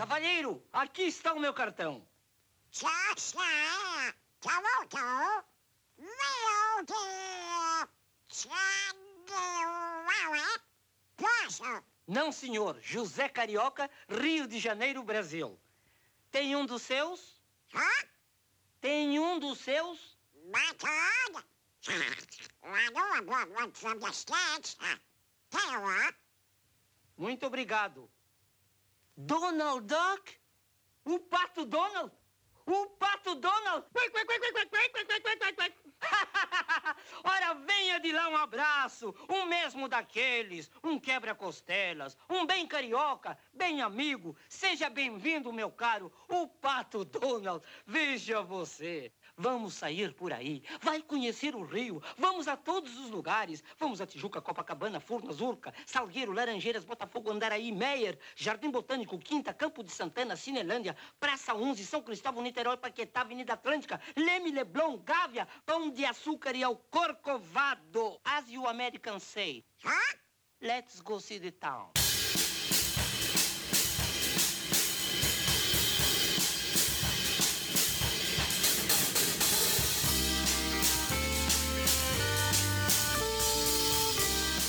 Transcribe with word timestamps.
Cavalheiro, 0.00 0.66
aqui 0.72 1.02
está 1.02 1.34
o 1.34 1.38
meu 1.38 1.52
cartão. 1.52 2.02
Tchau, 2.70 2.90
tchau. 3.16 3.42
Tchau, 4.40 4.86
tchau. 4.88 5.44
Meu 5.98 6.86
Deus. 6.86 7.88
Tchau. 8.26 8.54
Posso? 11.18 11.84
Não, 12.06 12.32
senhor. 12.32 12.78
José 12.80 13.28
Carioca, 13.28 13.90
Rio 14.08 14.46
de 14.46 14.58
Janeiro, 14.58 15.02
Brasil. 15.02 15.60
Tem 16.30 16.56
um 16.56 16.64
dos 16.64 16.80
seus? 16.80 17.38
Hã? 17.74 18.08
Tem 18.80 19.20
um 19.20 19.38
dos 19.38 19.58
seus? 19.58 20.16
Bacana. 20.50 21.44
I 22.62 22.88
know 27.98 28.08
Donald 29.16 29.86
Duck? 29.86 30.40
O 31.04 31.18
pato 31.18 31.64
Donald? 31.64 32.12
O 32.66 32.86
pato 32.98 33.34
Donald? 33.34 33.84
Ora, 37.24 37.54
venha 37.54 38.00
de 38.00 38.12
lá 38.12 38.28
um 38.28 38.36
abraço, 38.36 39.14
um 39.28 39.44
mesmo 39.46 39.88
daqueles, 39.88 40.70
um 40.82 40.98
quebra-costelas, 40.98 42.16
um 42.28 42.46
bem 42.46 42.66
carioca, 42.66 43.38
bem 43.52 43.82
amigo. 43.82 44.36
Seja 44.48 44.88
bem-vindo, 44.88 45.52
meu 45.52 45.70
caro, 45.70 46.12
o 46.28 46.46
pato 46.46 47.04
Donald. 47.04 47.64
Veja 47.86 48.42
você. 48.42 49.12
Vamos 49.36 49.72
sair 49.72 50.12
por 50.12 50.34
aí, 50.34 50.62
vai 50.82 51.00
conhecer 51.00 51.54
o 51.56 51.64
Rio, 51.64 52.02
vamos 52.18 52.46
a 52.46 52.58
todos 52.58 52.98
os 52.98 53.10
lugares. 53.10 53.64
Vamos 53.78 54.00
a 54.00 54.06
Tijuca, 54.06 54.38
Copacabana, 54.38 55.00
Furnas, 55.00 55.40
Urca, 55.40 55.72
Salgueiro, 55.86 56.32
Laranjeiras, 56.32 56.84
Botafogo, 56.84 57.30
Andaraí, 57.30 57.72
Meier, 57.72 58.18
Jardim 58.36 58.70
Botânico, 58.70 59.18
Quinta, 59.18 59.54
Campo 59.54 59.82
de 59.82 59.92
Santana, 59.92 60.36
Cinelândia, 60.36 60.94
Praça 61.18 61.54
11, 61.54 61.86
São 61.86 62.02
Cristóvão, 62.02 62.42
Niterói, 62.42 62.76
Paquetá, 62.76 63.22
Avenida 63.22 63.54
Atlântica, 63.54 64.00
Leme, 64.14 64.50
Leblon, 64.50 64.98
Gávea, 64.98 65.48
Pão 65.64 65.89
de 65.90 66.04
Açúcar 66.04 66.54
e 66.54 66.62
ao 66.62 66.76
Corcovado. 66.76 68.18
As 68.24 68.48
you 68.48 68.66
Americans 68.66 69.22
say, 69.22 69.64
Hã? 69.84 70.16
let's 70.62 71.00
go 71.00 71.20
see 71.20 71.40
the 71.40 71.50
town. 71.50 71.90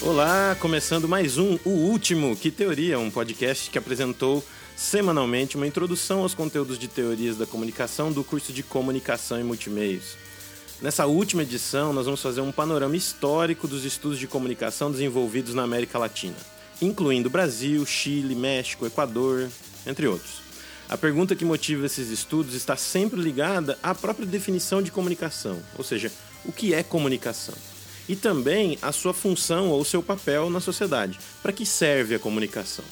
Olá, 0.03 0.57
começando 0.59 1.07
mais 1.07 1.37
um 1.37 1.59
O 1.63 1.69
Último, 1.69 2.35
Que 2.35 2.49
Teoria, 2.49 2.97
um 2.97 3.11
podcast 3.11 3.69
que 3.69 3.77
apresentou 3.77 4.43
semanalmente 4.75 5.55
uma 5.55 5.67
introdução 5.67 6.21
aos 6.21 6.33
conteúdos 6.33 6.79
de 6.79 6.87
teorias 6.87 7.37
da 7.37 7.45
comunicação 7.45 8.11
do 8.11 8.23
curso 8.23 8.51
de 8.51 8.63
Comunicação 8.63 9.39
e 9.39 9.43
Multimeios. 9.43 10.17
Nessa 10.81 11.05
última 11.05 11.43
edição, 11.43 11.93
nós 11.93 12.05
vamos 12.05 12.23
fazer 12.23 12.41
um 12.41 12.51
panorama 12.51 12.97
histórico 12.97 13.67
dos 13.67 13.85
estudos 13.85 14.17
de 14.17 14.25
comunicação 14.25 14.91
desenvolvidos 14.91 15.53
na 15.53 15.61
América 15.61 15.99
Latina, 15.99 16.35
incluindo 16.81 17.29
Brasil, 17.29 17.85
Chile, 17.85 18.33
México, 18.33 18.87
Equador, 18.87 19.47
entre 19.85 20.07
outros. 20.07 20.41
A 20.89 20.97
pergunta 20.97 21.35
que 21.35 21.45
motiva 21.45 21.85
esses 21.85 22.09
estudos 22.09 22.55
está 22.55 22.75
sempre 22.75 23.21
ligada 23.21 23.77
à 23.83 23.93
própria 23.93 24.25
definição 24.25 24.81
de 24.81 24.91
comunicação, 24.91 25.61
ou 25.77 25.83
seja, 25.83 26.11
o 26.43 26.51
que 26.51 26.73
é 26.73 26.81
comunicação? 26.81 27.53
E 28.09 28.15
também 28.15 28.79
a 28.81 28.91
sua 28.91 29.13
função 29.13 29.69
ou 29.69 29.85
seu 29.85 30.01
papel 30.01 30.49
na 30.49 30.59
sociedade. 30.59 31.19
Para 31.43 31.53
que 31.53 31.63
serve 31.63 32.15
a 32.15 32.19
comunicação? 32.19 32.83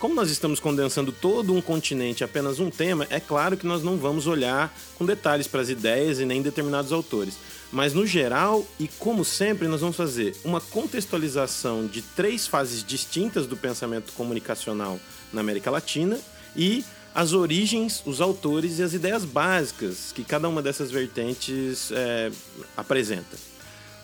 Como 0.00 0.14
nós 0.14 0.30
estamos 0.30 0.58
condensando 0.58 1.12
todo 1.12 1.52
um 1.52 1.60
continente 1.60 2.24
apenas 2.24 2.58
um 2.58 2.70
tema, 2.70 3.06
é 3.10 3.20
claro 3.20 3.54
que 3.54 3.66
nós 3.66 3.82
não 3.82 3.98
vamos 3.98 4.26
olhar 4.26 4.74
com 4.96 5.04
detalhes 5.04 5.46
para 5.46 5.60
as 5.60 5.68
ideias 5.68 6.18
e 6.18 6.24
nem 6.24 6.40
determinados 6.40 6.90
autores. 6.90 7.36
Mas 7.70 7.92
no 7.92 8.06
geral, 8.06 8.66
e 8.78 8.88
como 8.88 9.26
sempre, 9.26 9.68
nós 9.68 9.82
vamos 9.82 9.96
fazer 9.96 10.34
uma 10.42 10.58
contextualização 10.58 11.86
de 11.86 12.00
três 12.00 12.46
fases 12.46 12.82
distintas 12.82 13.46
do 13.46 13.58
pensamento 13.58 14.14
comunicacional 14.14 14.98
na 15.30 15.42
América 15.42 15.70
Latina 15.70 16.18
e 16.56 16.82
as 17.14 17.34
origens, 17.34 18.02
os 18.06 18.22
autores 18.22 18.78
e 18.78 18.82
as 18.82 18.94
ideias 18.94 19.26
básicas 19.26 20.12
que 20.14 20.24
cada 20.24 20.48
uma 20.48 20.62
dessas 20.62 20.90
vertentes 20.90 21.92
é, 21.92 22.32
apresenta. 22.74 23.36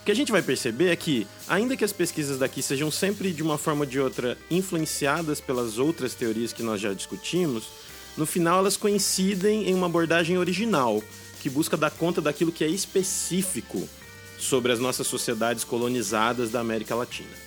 Que 0.07 0.13
a 0.13 0.15
gente 0.15 0.31
vai 0.31 0.41
perceber 0.41 0.91
é 0.91 0.95
que, 0.95 1.27
ainda 1.49 1.77
que 1.77 1.85
as 1.85 1.93
pesquisas 1.93 2.39
daqui 2.39 2.63
sejam 2.63 2.93
sempre 2.93 3.33
de 3.33 3.43
uma 3.43 3.59
forma 3.59 3.81
ou 3.81 3.87
de 3.91 3.99
outra 3.99 4.39
influenciadas 4.49 5.41
pelas 5.41 5.79
outras 5.79 6.15
teorias 6.15 6.53
que 6.53 6.63
nós 6.63 6.81
já 6.81 6.93
discutimos, 6.93 7.65
no 8.17 8.25
final 8.25 8.61
elas 8.61 8.77
coincidem 8.77 9.69
em 9.69 9.75
uma 9.75 9.87
abordagem 9.87 10.39
original, 10.39 11.03
que 11.41 11.51
busca 11.51 11.77
dar 11.77 11.91
conta 11.91 12.21
daquilo 12.21 12.53
que 12.53 12.63
é 12.63 12.69
específico 12.69 13.89
sobre 14.39 14.71
as 14.71 14.79
nossas 14.79 15.09
sociedades 15.09 15.65
colonizadas 15.65 16.53
da 16.53 16.61
América 16.61 16.95
Latina. 16.95 17.46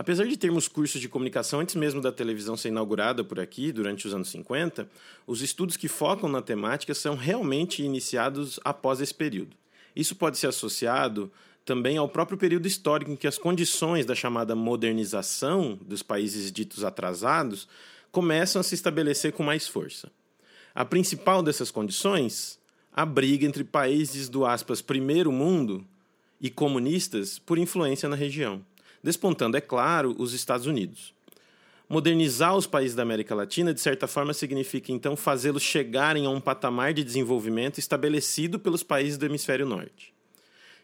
Apesar 0.00 0.26
de 0.26 0.34
termos 0.34 0.66
cursos 0.66 0.98
de 0.98 1.10
comunicação 1.10 1.60
antes 1.60 1.74
mesmo 1.74 2.00
da 2.00 2.10
televisão 2.10 2.56
ser 2.56 2.68
inaugurada 2.68 3.22
por 3.22 3.38
aqui, 3.38 3.70
durante 3.70 4.06
os 4.06 4.14
anos 4.14 4.30
50, 4.30 4.88
os 5.26 5.42
estudos 5.42 5.76
que 5.76 5.88
focam 5.88 6.26
na 6.26 6.40
temática 6.40 6.94
são 6.94 7.14
realmente 7.14 7.82
iniciados 7.82 8.58
após 8.64 9.02
esse 9.02 9.12
período. 9.12 9.54
Isso 9.94 10.16
pode 10.16 10.38
ser 10.38 10.46
associado 10.46 11.30
também 11.66 11.98
ao 11.98 12.08
próprio 12.08 12.38
período 12.38 12.66
histórico 12.66 13.10
em 13.10 13.14
que 13.14 13.26
as 13.26 13.36
condições 13.36 14.06
da 14.06 14.14
chamada 14.14 14.56
modernização 14.56 15.78
dos 15.82 16.02
países 16.02 16.50
ditos 16.50 16.82
atrasados 16.82 17.68
começam 18.10 18.58
a 18.58 18.62
se 18.62 18.74
estabelecer 18.74 19.34
com 19.34 19.42
mais 19.42 19.68
força. 19.68 20.10
A 20.74 20.82
principal 20.82 21.42
dessas 21.42 21.70
condições, 21.70 22.58
a 22.90 23.04
briga 23.04 23.44
entre 23.44 23.64
países 23.64 24.30
do 24.30 24.46
aspas 24.46 24.80
primeiro 24.80 25.30
mundo 25.30 25.86
e 26.40 26.48
comunistas 26.48 27.38
por 27.38 27.58
influência 27.58 28.08
na 28.08 28.16
região 28.16 28.64
despontando, 29.02 29.56
é 29.56 29.60
claro, 29.60 30.14
os 30.18 30.32
Estados 30.32 30.66
Unidos. 30.66 31.14
Modernizar 31.88 32.56
os 32.56 32.68
países 32.68 32.94
da 32.94 33.02
América 33.02 33.34
Latina, 33.34 33.74
de 33.74 33.80
certa 33.80 34.06
forma, 34.06 34.32
significa 34.32 34.92
então 34.92 35.16
fazê-los 35.16 35.62
chegarem 35.62 36.24
a 36.24 36.30
um 36.30 36.40
patamar 36.40 36.94
de 36.94 37.02
desenvolvimento 37.02 37.78
estabelecido 37.78 38.60
pelos 38.60 38.84
países 38.84 39.18
do 39.18 39.26
hemisfério 39.26 39.66
norte. 39.66 40.14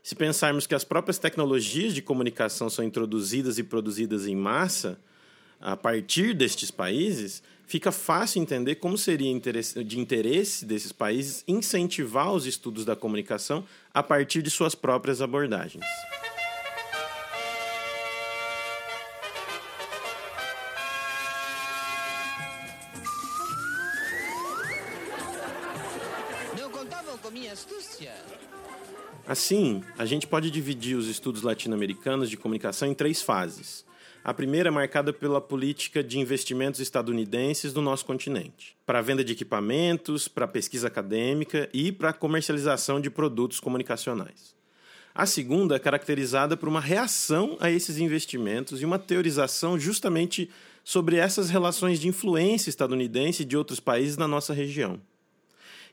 Se 0.03 0.15
pensarmos 0.15 0.67
que 0.67 0.75
as 0.75 0.85
próprias 0.85 1.19
tecnologias 1.19 1.95
de 1.95 2.03
comunicação 2.03 2.69
são 2.69 2.85
introduzidas 2.85 3.59
e 3.59 3.63
produzidas 3.63 4.27
em 4.27 4.35
massa 4.35 4.99
a 5.61 5.77
partir 5.77 6.35
destes 6.35 6.71
países, 6.71 7.43
fica 7.67 7.91
fácil 7.93 8.43
entender 8.43 8.77
como 8.77 8.99
seria 8.99 9.33
de 9.85 9.99
interesse 9.99 10.65
desses 10.65 10.93
países 10.93 11.45
incentivar 11.47 12.33
os 12.33 12.47
estudos 12.47 12.85
da 12.85 12.97
comunicação 12.97 13.65
a 13.93 14.03
partir 14.03 14.43
de 14.43 14.51
suas 14.51 14.75
próprias 14.75 15.23
abordagens. 15.23 15.85
Assim, 29.27 29.83
a 29.99 30.05
gente 30.05 30.27
pode 30.27 30.51
dividir 30.51 30.97
os 30.97 31.09
estudos 31.09 31.43
latino-americanos 31.43 32.31
de 32.31 32.37
comunicação 32.37 32.89
em 32.89 32.95
três 32.95 33.23
fases. 33.23 33.85
A 34.23 34.35
primeira 34.35 34.69
é 34.69 34.73
marcada 34.73 35.13
pela 35.13 35.41
política 35.41 36.03
de 36.03 36.19
investimentos 36.19 36.81
estadunidenses 36.81 37.73
no 37.73 37.81
nosso 37.81 38.05
continente, 38.05 38.77
para 38.85 38.99
a 38.99 39.03
venda 39.03 39.23
de 39.23 39.33
equipamentos, 39.33 40.27
para 40.27 40.45
a 40.45 40.49
pesquisa 40.49 40.89
acadêmica 40.89 41.69
e 41.73 41.93
para 41.93 42.11
a 42.11 42.13
comercialização 42.13 43.01
de 43.01 43.09
produtos 43.09 43.61
comunicacionais. 43.61 44.55
A 45.15 45.27
segunda 45.27 45.77
é 45.77 45.79
caracterizada 45.79 46.57
por 46.57 46.69
uma 46.69 46.81
reação 46.81 47.57
a 47.61 47.71
esses 47.71 47.99
investimentos 47.99 48.83
e 48.83 48.85
uma 48.85 48.99
teorização 48.99 49.79
justamente 49.79 50.51
sobre 50.85 51.17
essas 51.17 51.49
relações 51.49 51.99
de 51.99 52.07
influência 52.07 52.69
estadunidense 52.69 53.43
e 53.43 53.47
de 53.47 53.57
outros 53.57 53.81
países 53.81 54.17
na 54.17 54.29
nossa 54.29 54.53
região. 54.53 55.01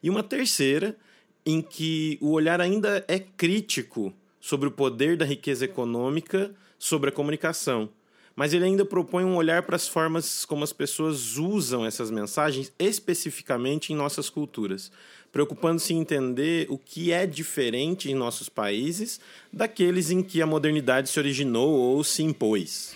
E 0.04 0.10
uma 0.10 0.22
terceira 0.22 0.98
em 1.46 1.62
que 1.62 2.18
o 2.22 2.32
olhar 2.32 2.62
ainda 2.62 3.04
é 3.08 3.20
crítico 3.20 4.14
sobre 4.40 4.68
o 4.68 4.72
poder 4.72 5.18
da 5.18 5.26
riqueza 5.26 5.66
econômica 5.66 6.54
sobre 6.78 7.10
a 7.10 7.14
comunicação, 7.14 7.90
mas 8.36 8.54
ele 8.54 8.66
ainda 8.66 8.84
propõe 8.84 9.24
um 9.24 9.36
olhar 9.36 9.64
para 9.64 9.76
as 9.76 9.88
formas 9.88 10.44
como 10.44 10.64
as 10.64 10.74
pessoas 10.74 11.38
usam 11.38 11.86
essas 11.86 12.10
mensagens, 12.10 12.74
especificamente 12.80 13.94
em 13.94 13.96
nossas 13.96 14.30
culturas, 14.30 14.92
preocupando-se 15.32 15.94
em 15.94 16.00
entender 16.00 16.68
o 16.70 16.78
que 16.78 17.12
é 17.12 17.26
diferente 17.26 18.12
em 18.12 18.16
nossos 18.16 18.50
países 18.50 19.20
daqueles 19.52 20.12
em 20.12 20.22
que 20.22 20.42
a 20.42 20.46
modernidade 20.46 21.10
se 21.10 21.20
originou 21.20 21.70
ou 21.70 22.04
se 22.04 22.24
impôs. 22.24 22.94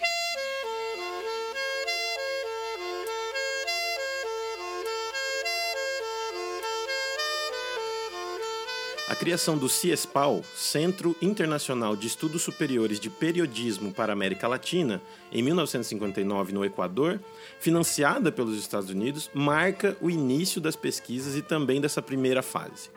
A 9.08 9.16
criação 9.16 9.58
do 9.58 9.70
CIESPAL, 9.70 10.44
Centro 10.54 11.16
Internacional 11.22 11.96
de 11.96 12.08
Estudos 12.08 12.42
Superiores 12.42 13.00
de 13.00 13.10
Periodismo 13.10 13.94
para 13.94 14.12
a 14.12 14.16
América 14.16 14.50
Latina, 14.50 15.02
em 15.32 15.42
1959 15.42 16.52
no 16.52 16.66
Equador, 16.66 17.18
financiada 17.58 18.34
pelos 18.34 18.60
Estados 18.60 18.90
Unidos, 18.90 19.30
marca 19.34 19.96
o 20.02 20.10
início 20.10 20.60
das 20.60 20.76
pesquisas 20.76 21.38
e 21.38 21.42
também 21.42 21.80
dessa 21.80 22.02
primeira 22.02 22.44
fase. 22.44 22.90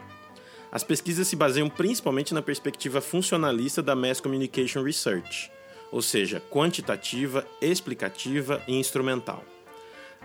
As 0.72 0.82
pesquisas 0.82 1.28
se 1.28 1.36
baseiam 1.36 1.70
principalmente 1.70 2.34
na 2.34 2.42
perspectiva 2.42 3.00
funcionalista 3.00 3.80
da 3.80 3.94
Mass 3.94 4.20
Communication 4.20 4.82
Research, 4.82 5.48
ou 5.92 6.02
seja, 6.02 6.42
quantitativa, 6.50 7.46
explicativa 7.60 8.60
e 8.66 8.74
instrumental. 8.74 9.44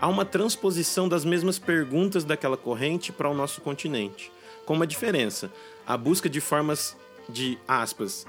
Há 0.02 0.08
uma 0.08 0.26
transposição 0.26 1.08
das 1.08 1.24
mesmas 1.24 1.60
perguntas 1.60 2.24
daquela 2.24 2.58
corrente 2.58 3.12
para 3.12 3.30
o 3.30 3.36
nosso 3.36 3.62
continente, 3.62 4.32
com 4.66 4.74
uma 4.74 4.88
diferença: 4.88 5.52
a 5.86 5.96
busca 5.96 6.30
de 6.30 6.42
formas 6.42 6.96
de, 7.30 7.58
aspas, 7.68 8.26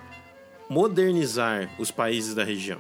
modernizar 0.68 1.70
os 1.78 1.90
países 1.90 2.34
da 2.34 2.44
região, 2.44 2.78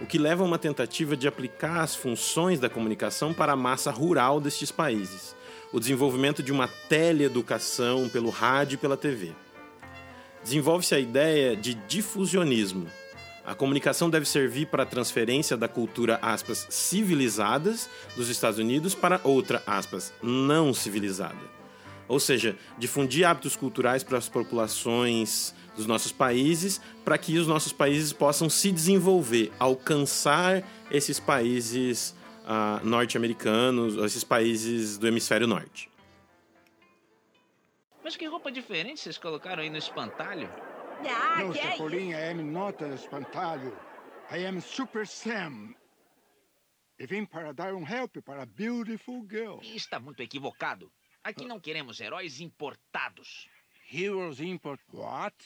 o 0.00 0.06
que 0.06 0.18
leva 0.18 0.42
a 0.42 0.46
uma 0.46 0.58
tentativa 0.58 1.16
de 1.16 1.28
aplicar 1.28 1.80
as 1.80 1.94
funções 1.94 2.60
da 2.60 2.68
comunicação 2.68 3.32
para 3.32 3.52
a 3.52 3.56
massa 3.56 3.90
rural 3.90 4.40
destes 4.40 4.70
países, 4.70 5.34
o 5.72 5.80
desenvolvimento 5.80 6.42
de 6.42 6.52
uma 6.52 6.68
teleeducação 6.88 8.08
pelo 8.08 8.30
rádio 8.30 8.74
e 8.74 8.78
pela 8.78 8.96
TV. 8.96 9.32
Desenvolve-se 10.42 10.94
a 10.94 10.98
ideia 10.98 11.56
de 11.56 11.74
difusionismo. 11.74 12.88
A 13.44 13.54
comunicação 13.54 14.10
deve 14.10 14.26
servir 14.26 14.66
para 14.66 14.84
a 14.84 14.86
transferência 14.86 15.56
da 15.56 15.66
cultura, 15.66 16.18
aspas, 16.22 16.66
civilizadas 16.68 17.88
dos 18.16 18.28
Estados 18.28 18.58
Unidos 18.58 18.94
para 18.94 19.20
outra, 19.24 19.62
aspas, 19.66 20.12
não 20.22 20.72
civilizada 20.74 21.61
ou 22.12 22.20
seja, 22.20 22.58
difundir 22.76 23.26
hábitos 23.26 23.56
culturais 23.56 24.04
para 24.04 24.18
as 24.18 24.28
populações 24.28 25.54
dos 25.74 25.86
nossos 25.86 26.12
países, 26.12 26.78
para 27.02 27.16
que 27.16 27.38
os 27.38 27.46
nossos 27.46 27.72
países 27.72 28.12
possam 28.12 28.50
se 28.50 28.70
desenvolver, 28.70 29.50
alcançar 29.58 30.62
esses 30.90 31.18
países 31.18 32.14
uh, 32.44 32.86
norte-americanos, 32.86 33.96
esses 33.96 34.22
países 34.22 34.98
do 34.98 35.08
hemisfério 35.08 35.46
norte. 35.46 35.88
Mas 38.04 38.14
que 38.14 38.26
roupa 38.26 38.52
diferente 38.52 39.00
vocês 39.00 39.16
colocaram 39.16 39.62
aí 39.62 39.70
no 39.70 39.78
espantalho? 39.78 40.50
Ah, 41.08 41.42
no, 41.42 41.54
Chapolin, 41.54 42.10
I 42.10 42.30
am 42.32 42.42
not 42.52 42.84
an 42.84 42.92
espantalho. 42.92 43.74
I 44.30 44.44
am 44.44 44.60
Super 44.60 45.06
Sam. 45.06 45.74
E 46.98 47.06
vim 47.06 47.24
para 47.24 47.54
dar 47.54 47.72
um 47.72 47.86
help 47.86 48.18
para 48.22 48.42
a 48.42 48.46
beautiful 48.46 49.26
girl. 49.26 49.60
Está 49.62 49.98
muito 49.98 50.22
equivocado. 50.22 50.92
Aqui 51.24 51.46
não 51.46 51.60
queremos 51.60 52.00
heróis 52.00 52.40
importados. 52.40 53.48
Heroes 53.92 54.40
import 54.40 54.80
what? 54.92 55.36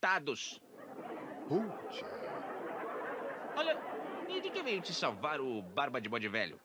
Tados. 0.00 0.60
Puxa. 1.46 2.06
Olha, 3.54 3.78
e 4.28 4.40
de 4.40 4.50
que 4.50 4.62
veio 4.62 4.80
te 4.80 4.94
salvar 4.94 5.40
o 5.40 5.60
Barba 5.60 6.00
de 6.00 6.08
Bode 6.08 6.26
Velho? 6.28 6.58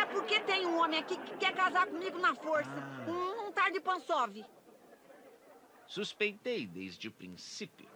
É 0.00 0.06
porque 0.06 0.40
tem 0.40 0.66
um 0.66 0.78
homem 0.78 1.00
aqui 1.00 1.18
que 1.18 1.36
quer 1.36 1.54
casar 1.54 1.86
comigo 1.86 2.18
na 2.18 2.34
força. 2.34 2.70
Ah. 2.70 3.10
Um, 3.10 3.48
um 3.48 3.72
de 3.72 3.80
Pansov. 3.80 4.42
Suspeitei 5.86 6.66
desde 6.66 7.08
o 7.08 7.12
princípio. 7.12 7.86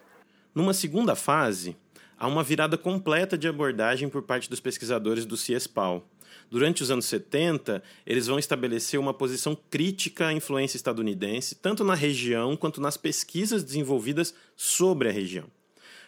Numa 0.55 0.75
segunda 0.75 1.17
fase, 1.17 1.75
há 2.19 2.27
uma 2.27 2.43
virada 2.43 2.77
completa 2.77 3.39
de 3.39 3.49
abordagem 3.49 4.11
por 4.11 4.23
parte 4.23 4.51
dos 4.51 4.61
pesquisadores 4.61 5.25
do 5.25 5.37
CIESPAL 5.37 6.07
Durante 6.51 6.83
os 6.83 6.91
anos 6.91 7.07
70, 7.07 7.83
eles 8.07 8.27
vão 8.27 8.39
estabelecer 8.39 8.99
uma 8.99 9.15
posição 9.15 9.57
crítica 9.71 10.29
à 10.29 10.33
influência 10.33 10.77
estadunidense, 10.77 11.55
tanto 11.55 11.85
na 11.85 11.95
região 11.95 12.57
quanto 12.57 12.81
nas 12.81 12.97
pesquisas 12.97 13.65
desenvolvidas 13.65 14.35
sobre 14.57 15.09
a 15.09 15.13
região. 15.13 15.47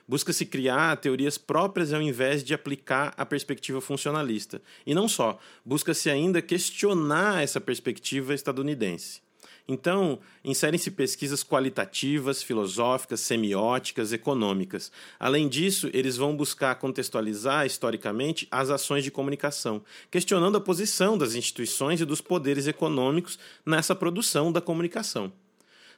Busca-se 0.07 0.47
criar 0.47 0.97
teorias 0.97 1.37
próprias 1.37 1.93
ao 1.93 2.01
invés 2.01 2.43
de 2.43 2.55
aplicar 2.55 3.13
a 3.17 3.27
perspectiva 3.27 3.79
funcionalista. 3.79 4.63
E 4.87 4.95
não 4.95 5.07
só, 5.07 5.39
busca-se 5.63 6.09
ainda 6.09 6.41
questionar 6.41 7.43
essa 7.43 7.61
perspectiva 7.61 8.33
estadunidense. 8.33 9.21
Então, 9.71 10.19
inserem-se 10.43 10.91
pesquisas 10.91 11.45
qualitativas, 11.45 12.43
filosóficas, 12.43 13.21
semióticas, 13.21 14.15
econômicas. 14.15 14.91
Além 15.21 15.47
disso, 15.47 15.91
eles 15.93 16.17
vão 16.17 16.35
buscar 16.35 16.75
contextualizar 16.77 17.67
historicamente 17.67 18.49
as 18.51 18.71
ações 18.71 19.05
de 19.05 19.11
comunicação, 19.11 19.85
questionando 20.11 20.57
a 20.57 20.61
posição 20.61 21.19
das 21.19 21.35
instituições 21.35 22.01
e 22.01 22.07
dos 22.07 22.23
poderes 22.23 22.67
econômicos 22.67 23.39
nessa 23.67 23.95
produção 23.95 24.51
da 24.51 24.63
comunicação. 24.63 25.31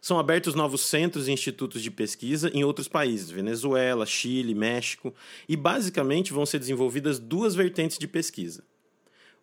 São 0.00 0.18
abertos 0.18 0.56
novos 0.56 0.80
centros 0.80 1.28
e 1.28 1.32
institutos 1.32 1.80
de 1.80 1.92
pesquisa 1.92 2.50
em 2.52 2.64
outros 2.64 2.88
países, 2.88 3.30
Venezuela, 3.30 4.04
Chile, 4.04 4.52
México, 4.52 5.14
e 5.48 5.56
basicamente 5.56 6.32
vão 6.32 6.44
ser 6.44 6.58
desenvolvidas 6.58 7.20
duas 7.20 7.54
vertentes 7.54 7.98
de 7.98 8.08
pesquisa 8.08 8.64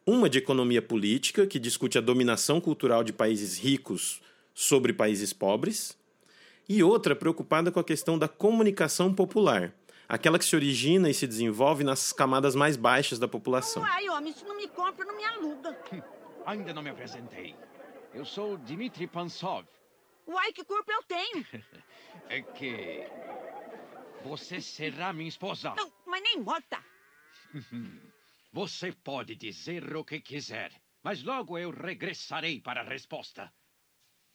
uma 0.07 0.30
de 0.30 0.38
economia 0.38 0.81
política, 0.81 1.45
que 1.45 1.59
discute 1.59 1.98
a 1.98 2.01
dominação 2.01 2.62
cultural 2.62 3.04
de 3.04 3.12
países 3.12 3.57
ricos 3.57 4.21
sobre 4.54 4.94
países 4.94 5.33
pobres, 5.33 5.98
e 6.69 6.81
outra 6.81 7.13
preocupada 7.13 7.74
com 7.74 7.80
a 7.81 7.83
questão 7.83 8.18
da 8.18 8.27
comunicação 8.27 9.13
popular, 9.13 9.74
aquela 10.07 10.39
que 10.39 10.45
se 10.45 10.56
origina 10.56 11.09
e 11.09 11.13
se 11.13 11.27
desenvolve 11.27 11.83
nas 11.83 12.13
camadas 12.13 12.56
mais 12.56 12.77
baixas 12.77 13.19
da 13.19 13.27
população. 13.27 13.83
Ai, 13.83 14.07
homem, 14.07 14.31
se 14.31 14.45
não 14.45 14.56
me 14.56 14.69
compra, 14.69 15.04
não 15.04 15.18
me 15.18 15.25
aluga. 15.25 15.77
Ainda 16.45 16.74
não 16.74 16.81
me 16.81 16.89
apresentei. 16.89 17.54
Eu 18.13 18.24
sou 18.24 18.57
Dmitri 18.57 19.07
Pansov. 19.07 19.65
Uai, 20.25 20.54
que 20.54 20.63
corpo 20.63 20.89
eu 20.89 21.04
tenho? 21.04 21.45
é 22.30 22.42
que... 22.42 23.04
Você 24.24 24.62
será 24.62 25.12
minha 25.12 25.27
esposa. 25.27 25.74
Não, 25.75 25.92
mas 26.06 26.24
nem 26.24 26.42
morta. 26.42 26.80
Você 28.51 28.91
pode 28.91 29.35
dizer 29.35 29.95
o 29.95 30.03
que 30.03 30.19
quiser, 30.21 30.71
mas 31.03 31.23
logo 31.23 31.57
eu 31.57 31.69
regressarei 31.71 32.61
para 32.61 32.81
a 32.81 32.83
resposta. 32.83 33.53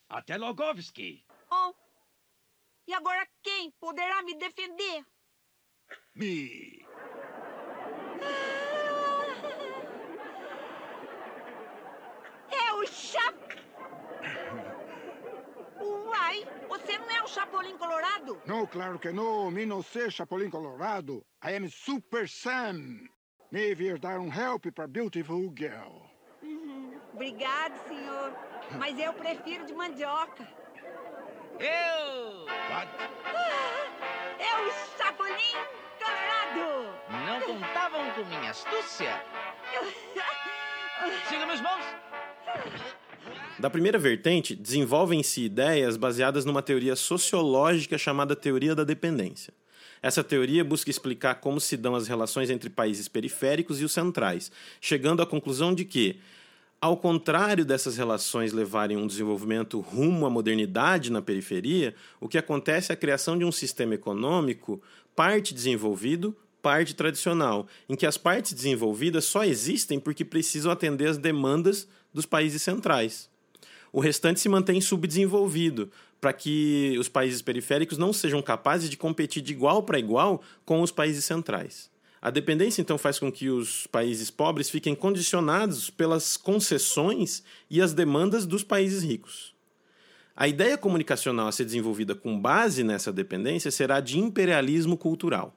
Até 0.08 0.36
Logovski. 0.36 1.24
Oh, 1.50 1.74
e 2.86 2.92
agora 2.94 3.26
quem 3.42 3.70
poderá 3.72 4.22
me 4.22 4.34
defender? 4.36 5.04
Me. 6.14 6.86
É 12.50 12.72
o 12.74 12.86
Chap... 12.86 13.34
Uai, 15.80 16.44
você 16.68 16.98
não 16.98 17.10
é 17.10 17.22
o 17.22 17.26
Chapolin 17.26 17.76
Colorado? 17.76 18.40
Não, 18.46 18.66
claro 18.66 18.98
que 18.98 19.10
não. 19.10 19.50
Me 19.50 19.66
não 19.66 19.82
sei 19.82 20.10
Chapolin 20.10 20.50
Colorado. 20.50 21.24
I 21.44 21.56
am 21.56 21.68
Super 21.68 22.28
Sam. 22.28 23.08
Me 23.52 23.74
vir 23.74 23.98
dar 23.98 24.18
um 24.18 24.30
help 24.32 24.64
para 24.74 24.86
Beautiful 24.86 25.52
Girl. 25.54 26.00
Uhum. 26.42 26.98
Obrigado, 27.12 27.74
senhor. 27.86 28.32
Mas 28.78 28.98
eu 28.98 29.12
prefiro 29.12 29.66
de 29.66 29.74
mandioca. 29.74 30.48
Eu! 31.60 32.46
What? 32.46 32.88
Ah, 33.26 34.42
é 34.42 34.66
o 34.66 34.96
Chapolin 34.96 35.36
Colorado! 35.98 36.96
Não 37.26 37.40
contavam 37.42 38.10
com 38.14 38.24
minha 38.24 38.52
astúcia? 38.52 39.22
Siga 41.28 41.44
meus 41.44 41.60
mãos! 41.60 41.84
Da 43.58 43.68
primeira 43.68 43.98
vertente, 43.98 44.56
desenvolvem-se 44.56 45.44
ideias 45.44 45.98
baseadas 45.98 46.46
numa 46.46 46.62
teoria 46.62 46.96
sociológica 46.96 47.98
chamada 47.98 48.34
teoria 48.34 48.74
da 48.74 48.82
dependência. 48.82 49.52
Essa 50.02 50.24
teoria 50.24 50.64
busca 50.64 50.90
explicar 50.90 51.36
como 51.36 51.60
se 51.60 51.76
dão 51.76 51.94
as 51.94 52.08
relações 52.08 52.50
entre 52.50 52.68
países 52.68 53.06
periféricos 53.06 53.80
e 53.80 53.84
os 53.84 53.92
centrais, 53.92 54.50
chegando 54.80 55.22
à 55.22 55.26
conclusão 55.26 55.72
de 55.72 55.84
que, 55.84 56.18
ao 56.80 56.96
contrário 56.96 57.64
dessas 57.64 57.96
relações 57.96 58.52
levarem 58.52 58.96
um 58.96 59.06
desenvolvimento 59.06 59.78
rumo 59.78 60.26
à 60.26 60.30
modernidade 60.30 61.12
na 61.12 61.22
periferia, 61.22 61.94
o 62.20 62.28
que 62.28 62.36
acontece 62.36 62.90
é 62.90 62.94
a 62.94 62.96
criação 62.96 63.38
de 63.38 63.44
um 63.44 63.52
sistema 63.52 63.94
econômico 63.94 64.82
parte 65.14 65.54
desenvolvido, 65.54 66.36
parte 66.60 66.94
tradicional, 66.94 67.68
em 67.88 67.94
que 67.94 68.06
as 68.06 68.16
partes 68.16 68.52
desenvolvidas 68.52 69.24
só 69.24 69.44
existem 69.44 70.00
porque 70.00 70.24
precisam 70.24 70.72
atender 70.72 71.06
às 71.06 71.18
demandas 71.18 71.86
dos 72.12 72.26
países 72.26 72.60
centrais. 72.62 73.31
O 73.92 74.00
restante 74.00 74.40
se 74.40 74.48
mantém 74.48 74.80
subdesenvolvido, 74.80 75.90
para 76.20 76.32
que 76.32 76.96
os 76.98 77.08
países 77.08 77.42
periféricos 77.42 77.98
não 77.98 78.12
sejam 78.12 78.40
capazes 78.40 78.88
de 78.88 78.96
competir 78.96 79.42
de 79.42 79.52
igual 79.52 79.82
para 79.82 79.98
igual 79.98 80.40
com 80.64 80.80
os 80.80 80.90
países 80.90 81.24
centrais. 81.24 81.90
A 82.22 82.30
dependência, 82.30 82.80
então, 82.80 82.96
faz 82.96 83.18
com 83.18 83.30
que 83.30 83.50
os 83.50 83.88
países 83.88 84.30
pobres 84.30 84.70
fiquem 84.70 84.94
condicionados 84.94 85.90
pelas 85.90 86.36
concessões 86.36 87.42
e 87.68 87.82
as 87.82 87.92
demandas 87.92 88.46
dos 88.46 88.62
países 88.62 89.02
ricos. 89.02 89.52
A 90.34 90.46
ideia 90.46 90.78
comunicacional 90.78 91.48
a 91.48 91.52
ser 91.52 91.64
desenvolvida 91.64 92.14
com 92.14 92.40
base 92.40 92.84
nessa 92.84 93.12
dependência 93.12 93.70
será 93.72 94.00
de 94.00 94.18
imperialismo 94.18 94.96
cultural. 94.96 95.54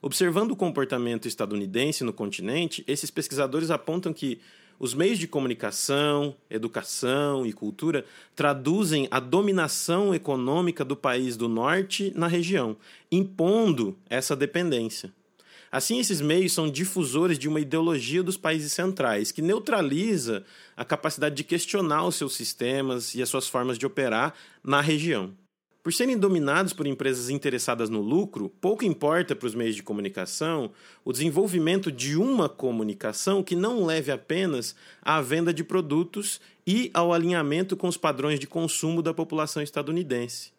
Observando 0.00 0.52
o 0.52 0.56
comportamento 0.56 1.28
estadunidense 1.28 2.04
no 2.04 2.12
continente, 2.12 2.82
esses 2.86 3.10
pesquisadores 3.10 3.70
apontam 3.70 4.12
que 4.12 4.40
os 4.80 4.94
meios 4.94 5.18
de 5.18 5.28
comunicação, 5.28 6.34
educação 6.48 7.44
e 7.44 7.52
cultura 7.52 8.02
traduzem 8.34 9.06
a 9.10 9.20
dominação 9.20 10.14
econômica 10.14 10.82
do 10.82 10.96
país 10.96 11.36
do 11.36 11.50
norte 11.50 12.10
na 12.16 12.26
região, 12.26 12.74
impondo 13.12 13.94
essa 14.08 14.34
dependência. 14.34 15.12
Assim, 15.70 16.00
esses 16.00 16.22
meios 16.22 16.52
são 16.52 16.68
difusores 16.68 17.38
de 17.38 17.46
uma 17.46 17.60
ideologia 17.60 18.22
dos 18.22 18.38
países 18.38 18.72
centrais, 18.72 19.30
que 19.30 19.42
neutraliza 19.42 20.44
a 20.74 20.84
capacidade 20.84 21.34
de 21.34 21.44
questionar 21.44 22.06
os 22.06 22.16
seus 22.16 22.34
sistemas 22.34 23.14
e 23.14 23.20
as 23.20 23.28
suas 23.28 23.46
formas 23.46 23.76
de 23.76 23.84
operar 23.84 24.34
na 24.64 24.80
região. 24.80 25.32
Por 25.90 25.94
serem 25.94 26.16
dominados 26.16 26.72
por 26.72 26.86
empresas 26.86 27.30
interessadas 27.30 27.90
no 27.90 28.00
lucro, 28.00 28.48
pouco 28.60 28.84
importa 28.84 29.34
para 29.34 29.48
os 29.48 29.56
meios 29.56 29.74
de 29.74 29.82
comunicação 29.82 30.70
o 31.04 31.10
desenvolvimento 31.10 31.90
de 31.90 32.16
uma 32.16 32.48
comunicação 32.48 33.42
que 33.42 33.56
não 33.56 33.84
leve 33.84 34.12
apenas 34.12 34.76
à 35.02 35.20
venda 35.20 35.52
de 35.52 35.64
produtos 35.64 36.40
e 36.64 36.92
ao 36.94 37.12
alinhamento 37.12 37.76
com 37.76 37.88
os 37.88 37.96
padrões 37.96 38.38
de 38.38 38.46
consumo 38.46 39.02
da 39.02 39.12
população 39.12 39.60
estadunidense. 39.60 40.52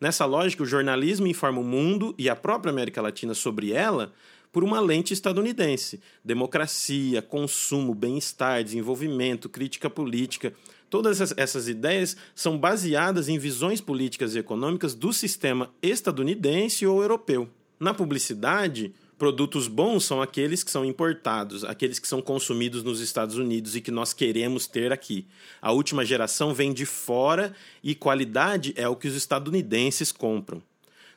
Nessa 0.00 0.24
lógica, 0.24 0.62
o 0.62 0.66
jornalismo 0.66 1.26
informa 1.26 1.60
o 1.60 1.64
mundo 1.64 2.14
e 2.16 2.30
a 2.30 2.34
própria 2.34 2.70
América 2.70 3.02
Latina 3.02 3.34
sobre 3.34 3.72
ela 3.72 4.10
por 4.52 4.64
uma 4.64 4.80
lente 4.80 5.12
estadunidense. 5.12 6.00
Democracia, 6.24 7.22
consumo, 7.22 7.94
bem-estar, 7.94 8.64
desenvolvimento, 8.64 9.48
crítica 9.48 9.88
política. 9.90 10.52
Todas 10.90 11.20
essas 11.36 11.68
ideias 11.68 12.16
são 12.34 12.58
baseadas 12.58 13.28
em 13.28 13.38
visões 13.38 13.80
políticas 13.80 14.34
e 14.34 14.38
econômicas 14.38 14.94
do 14.94 15.12
sistema 15.12 15.70
estadunidense 15.82 16.86
ou 16.86 17.02
europeu. 17.02 17.48
Na 17.78 17.92
publicidade, 17.92 18.92
produtos 19.18 19.68
bons 19.68 20.04
são 20.04 20.22
aqueles 20.22 20.62
que 20.64 20.70
são 20.70 20.84
importados, 20.84 21.64
aqueles 21.64 21.98
que 21.98 22.08
são 22.08 22.22
consumidos 22.22 22.82
nos 22.82 23.00
Estados 23.00 23.36
Unidos 23.36 23.76
e 23.76 23.80
que 23.80 23.90
nós 23.90 24.12
queremos 24.12 24.66
ter 24.66 24.92
aqui. 24.92 25.26
A 25.60 25.72
última 25.72 26.04
geração 26.04 26.54
vem 26.54 26.72
de 26.72 26.86
fora 26.86 27.52
e 27.82 27.94
qualidade 27.94 28.72
é 28.76 28.88
o 28.88 28.96
que 28.96 29.08
os 29.08 29.14
estadunidenses 29.14 30.10
compram. 30.10 30.62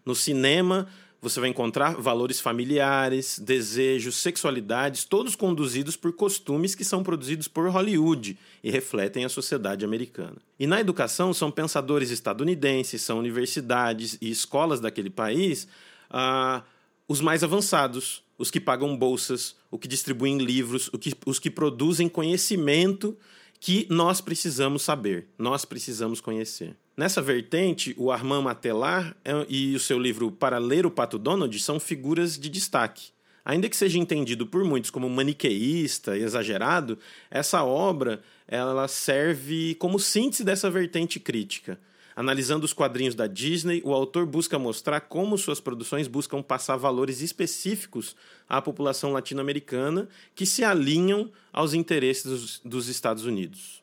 No 0.05 0.15
cinema, 0.15 0.87
você 1.21 1.39
vai 1.39 1.49
encontrar 1.49 1.95
valores 1.95 2.39
familiares, 2.39 3.37
desejos, 3.37 4.15
sexualidades, 4.15 5.05
todos 5.05 5.35
conduzidos 5.35 5.95
por 5.95 6.11
costumes 6.13 6.73
que 6.73 6.83
são 6.83 7.03
produzidos 7.03 7.47
por 7.47 7.69
Hollywood 7.69 8.37
e 8.63 8.71
refletem 8.71 9.23
a 9.23 9.29
sociedade 9.29 9.85
americana. 9.85 10.37
E 10.59 10.65
na 10.65 10.81
educação, 10.81 11.31
são 11.31 11.51
pensadores 11.51 12.09
estadunidenses, 12.09 13.03
são 13.03 13.19
universidades 13.19 14.17
e 14.19 14.31
escolas 14.31 14.79
daquele 14.79 15.11
país 15.11 15.67
ah, 16.09 16.63
os 17.07 17.21
mais 17.21 17.43
avançados, 17.43 18.23
os 18.35 18.49
que 18.49 18.59
pagam 18.59 18.97
bolsas, 18.97 19.55
os 19.69 19.79
que 19.79 19.87
distribuem 19.87 20.39
livros, 20.39 20.89
os 21.25 21.37
que 21.37 21.51
produzem 21.51 22.09
conhecimento 22.09 23.15
que 23.61 23.85
nós 23.91 24.19
precisamos 24.19 24.81
saber, 24.81 25.27
nós 25.37 25.65
precisamos 25.65 26.19
conhecer. 26.19 26.75
Nessa 26.97 27.21
vertente, 27.21 27.93
o 27.95 28.11
Armand 28.11 28.41
Matelar 28.41 29.15
é, 29.23 29.45
e 29.47 29.75
o 29.75 29.79
seu 29.79 29.99
livro 29.99 30.31
Para 30.31 30.57
Ler 30.57 30.83
o 30.83 30.91
Pato 30.91 31.19
Donald 31.19 31.57
são 31.59 31.79
figuras 31.79 32.39
de 32.39 32.49
destaque. 32.49 33.09
Ainda 33.45 33.69
que 33.69 33.77
seja 33.77 33.99
entendido 33.99 34.47
por 34.47 34.63
muitos 34.63 34.89
como 34.89 35.07
maniqueísta 35.07 36.17
e 36.17 36.23
exagerado, 36.23 36.97
essa 37.29 37.63
obra 37.63 38.23
ela 38.47 38.87
serve 38.87 39.75
como 39.75 39.99
síntese 39.99 40.43
dessa 40.43 40.69
vertente 40.69 41.19
crítica. 41.19 41.79
Analisando 42.15 42.65
os 42.65 42.73
quadrinhos 42.73 43.15
da 43.15 43.27
Disney, 43.27 43.81
o 43.83 43.93
autor 43.93 44.25
busca 44.25 44.59
mostrar 44.59 45.01
como 45.01 45.37
suas 45.37 45.59
produções 45.59 46.07
buscam 46.07 46.41
passar 46.41 46.75
valores 46.75 47.21
específicos 47.21 48.15
à 48.47 48.61
população 48.61 49.11
latino-americana 49.11 50.09
que 50.35 50.45
se 50.45 50.63
alinham 50.63 51.31
aos 51.53 51.73
interesses 51.73 52.25
dos, 52.25 52.59
dos 52.59 52.87
Estados 52.87 53.25
Unidos. 53.25 53.81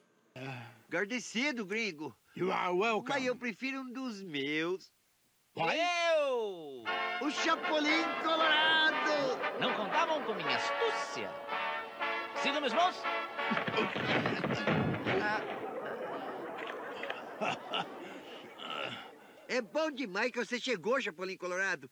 Agradecido, 0.88 1.64
gringo. 1.64 2.14
You 2.37 2.52
are 2.52 2.73
welcome. 2.73 3.08
Mas 3.08 3.25
eu 3.26 3.35
prefiro 3.35 3.80
um 3.80 3.92
dos 3.92 4.23
meus. 4.23 4.90
Eu! 5.56 6.85
O 7.20 7.30
Chapolin 7.30 8.04
Colorado! 8.23 9.58
Não 9.61 9.75
contavam 9.75 10.23
com 10.23 10.35
minha 10.35 10.56
astúcia. 10.56 11.28
Sigam 12.42 12.61
meus 12.61 12.73
mãos. 12.73 12.97
É 19.50 19.62
bom 19.62 19.90
demais 19.90 20.31
que 20.31 20.45
você 20.45 20.61
chegou, 20.61 21.00
Chapolin 21.00 21.38
Colorado. 21.38 21.90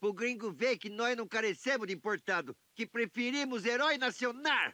Pro 0.00 0.10
gringo 0.10 0.50
ver 0.50 0.78
que 0.78 0.88
nós 0.88 1.14
não 1.14 1.28
carecemos 1.28 1.86
de 1.86 1.92
importado, 1.92 2.56
que 2.74 2.86
preferimos 2.86 3.66
herói 3.66 3.98
nacional. 3.98 4.72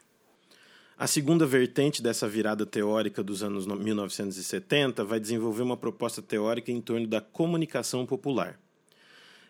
A 0.97 1.07
segunda 1.07 1.45
vertente 1.45 2.01
dessa 2.01 2.25
virada 2.25 2.65
teórica 2.65 3.21
dos 3.21 3.43
anos 3.43 3.67
1970 3.67 5.03
vai 5.03 5.19
desenvolver 5.19 5.61
uma 5.61 5.75
proposta 5.75 6.21
teórica 6.21 6.71
em 6.71 6.79
torno 6.79 7.05
da 7.05 7.19
comunicação 7.19 8.05
popular. 8.05 8.57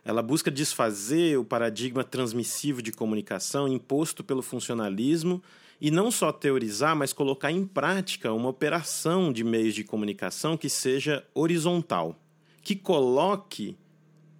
Ela 0.04 0.24
busca 0.24 0.50
desfazer 0.50 1.38
o 1.38 1.46
paradigma 1.46 2.04
transmissivo 2.04 2.82
de 2.82 2.92
comunicação 2.92 3.68
imposto 3.68 4.24
pelo 4.24 4.42
funcionalismo 4.42 5.42
e 5.80 5.92
não 5.92 6.10
só 6.10 6.32
teorizar, 6.32 6.96
mas 6.96 7.14
colocar 7.14 7.52
em 7.52 7.66
prática 7.66 8.34
uma 8.34 8.50
operação 8.50 9.32
de 9.32 9.44
meios 9.44 9.76
de 9.76 9.84
comunicação 9.84 10.58
que 10.58 10.70
seja 10.70 11.24
horizontal, 11.36 12.23
que 12.64 12.76
coloque 12.76 13.78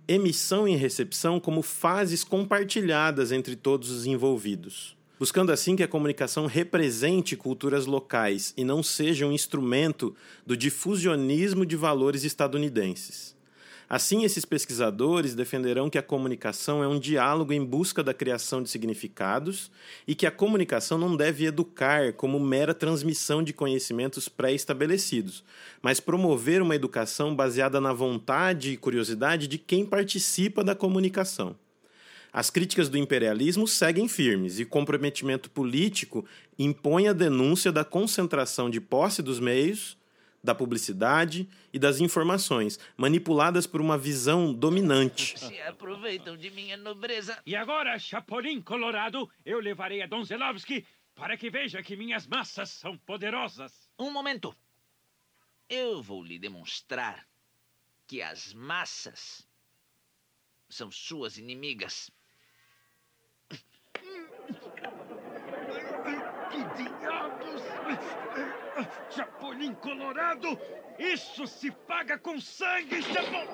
emissão 0.08 0.68
e 0.68 0.76
recepção 0.76 1.40
como 1.40 1.62
fases 1.62 2.24
compartilhadas 2.24 3.32
entre 3.32 3.56
todos 3.56 3.90
os 3.90 4.06
envolvidos 4.06 4.98
buscando 5.24 5.54
assim 5.54 5.78
que 5.78 5.84
a 5.84 5.88
comunicação 5.88 6.48
represente 6.48 7.38
culturas 7.38 7.86
locais 7.86 8.54
e 8.58 8.64
não 8.66 8.84
seja 8.84 9.26
um 9.26 9.32
instrumento 9.32 10.14
do 10.46 10.58
difusionismo 10.58 11.66
de 11.66 11.78
valores 11.78 12.26
estadunidenses. 12.26 13.34
Assim, 13.90 14.24
esses 14.24 14.46
pesquisadores 14.46 15.36
defenderão 15.36 15.90
que 15.90 15.98
a 15.98 16.04
comunicação 16.04 16.84
é 16.84 16.88
um 16.88 17.00
diálogo 17.00 17.54
em 17.54 17.64
busca 17.64 18.02
da 18.02 18.14
criação 18.14 18.64
de 18.64 18.70
significados 18.70 19.70
e 20.08 20.16
que 20.16 20.26
a 20.26 20.32
comunicação 20.32 20.98
não 20.98 21.16
deve 21.16 21.46
educar 21.46 22.14
como 22.14 22.40
mera 22.40 22.74
transmissão 22.74 23.44
de 23.44 23.54
conhecimentos 23.54 24.30
pré-estabelecidos, 24.30 25.44
mas 25.82 26.00
promover 26.00 26.62
uma 26.62 26.76
educação 26.76 27.36
baseada 27.36 27.80
na 27.82 27.94
vontade 27.94 28.72
e 28.72 28.78
curiosidade 28.78 29.48
de 29.48 29.58
quem 29.58 29.86
participa 29.86 30.64
da 30.64 30.74
comunicação. 30.74 31.56
As 32.34 32.50
críticas 32.50 32.90
do 32.90 32.98
imperialismo 32.98 33.68
seguem 33.68 34.08
firmes 34.08 34.58
e 34.58 34.64
o 34.64 34.68
comprometimento 34.68 35.52
político 35.52 36.26
impõe 36.58 37.08
a 37.08 37.14
denúncia 37.14 37.72
da 37.72 37.86
concentração 37.86 38.72
de 38.72 38.82
posse 38.82 39.22
dos 39.22 39.40
meios, 39.40 39.96
da 40.44 40.54
publicidade 40.54 41.48
e 41.72 41.80
das 41.80 42.02
informações, 42.02 42.78
manipuladas 42.98 43.66
por 43.66 43.80
uma 43.80 43.98
visão 43.98 44.54
dominante. 44.54 45.40
Se 45.40 45.62
aproveitam 45.62 46.36
de 46.36 46.52
minha 46.52 46.76
nobreza. 46.76 47.42
E 47.46 47.56
agora, 47.56 47.98
Chapolin 47.98 48.62
Colorado, 48.62 49.30
eu 49.46 49.60
levarei 49.60 50.02
a 50.02 50.08
Donzelovski 50.08 50.86
para 51.16 51.38
que 51.38 51.50
veja 51.50 51.82
que 51.82 51.96
minhas 51.96 52.28
massas 52.28 52.70
são 52.70 52.98
poderosas. 52.98 53.90
Um 53.98 54.12
momento. 54.12 54.54
Eu 55.70 56.04
vou 56.04 56.22
lhe 56.22 56.38
demonstrar 56.38 57.26
que 58.06 58.22
as 58.22 58.54
massas 58.54 59.48
são 60.68 60.92
suas 60.92 61.38
inimigas. 61.38 62.12
Que 66.52 66.60
diabos! 66.76 67.73
Chapolin 69.64 69.74
Colorado! 69.76 70.60
Isso 71.00 71.48
se 71.48 71.72
paga 71.72 72.18
com 72.18 72.40
sangue, 72.40 73.02
Chapolin! 73.02 73.48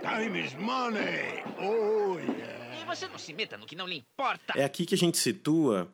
Time 0.00 0.40
is 0.40 0.54
money. 0.54 1.42
Oh, 1.58 2.18
yeah. 2.18 2.82
E 2.82 2.84
você 2.84 3.06
não 3.06 3.16
se 3.16 3.32
meta 3.32 3.56
no 3.56 3.64
que 3.64 3.76
não 3.76 3.86
lhe 3.86 3.96
importa. 3.96 4.52
É 4.56 4.64
aqui 4.64 4.84
que 4.84 4.94
a 4.94 4.98
gente 4.98 5.16
situa 5.16 5.88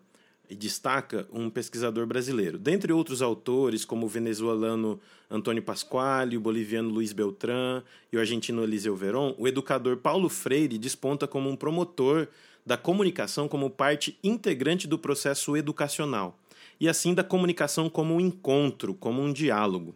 e 0.48 0.56
destaca 0.56 1.28
um 1.32 1.48
pesquisador 1.48 2.06
brasileiro. 2.06 2.58
Dentre 2.58 2.92
outros 2.92 3.22
autores, 3.22 3.84
como 3.84 4.06
o 4.06 4.08
venezuelano 4.08 5.00
Antônio 5.30 5.62
Pasquale, 5.62 6.36
o 6.36 6.40
boliviano 6.40 6.88
Luiz 6.88 7.12
Beltrán 7.12 7.84
e 8.12 8.16
o 8.16 8.20
argentino 8.20 8.64
Eliseu 8.64 8.96
Veron, 8.96 9.34
o 9.38 9.46
educador 9.46 9.98
Paulo 9.98 10.28
Freire 10.28 10.76
desponta 10.76 11.28
como 11.28 11.48
um 11.48 11.54
promotor 11.54 12.26
da 12.66 12.76
comunicação 12.76 13.48
como 13.48 13.70
parte 13.70 14.18
integrante 14.24 14.88
do 14.88 14.98
processo 14.98 15.56
educacional, 15.56 16.36
e 16.80 16.88
assim 16.88 17.12
da 17.12 17.22
comunicação 17.22 17.90
como 17.90 18.14
um 18.14 18.20
encontro, 18.20 18.94
como 18.94 19.22
um 19.22 19.32
diálogo. 19.32 19.94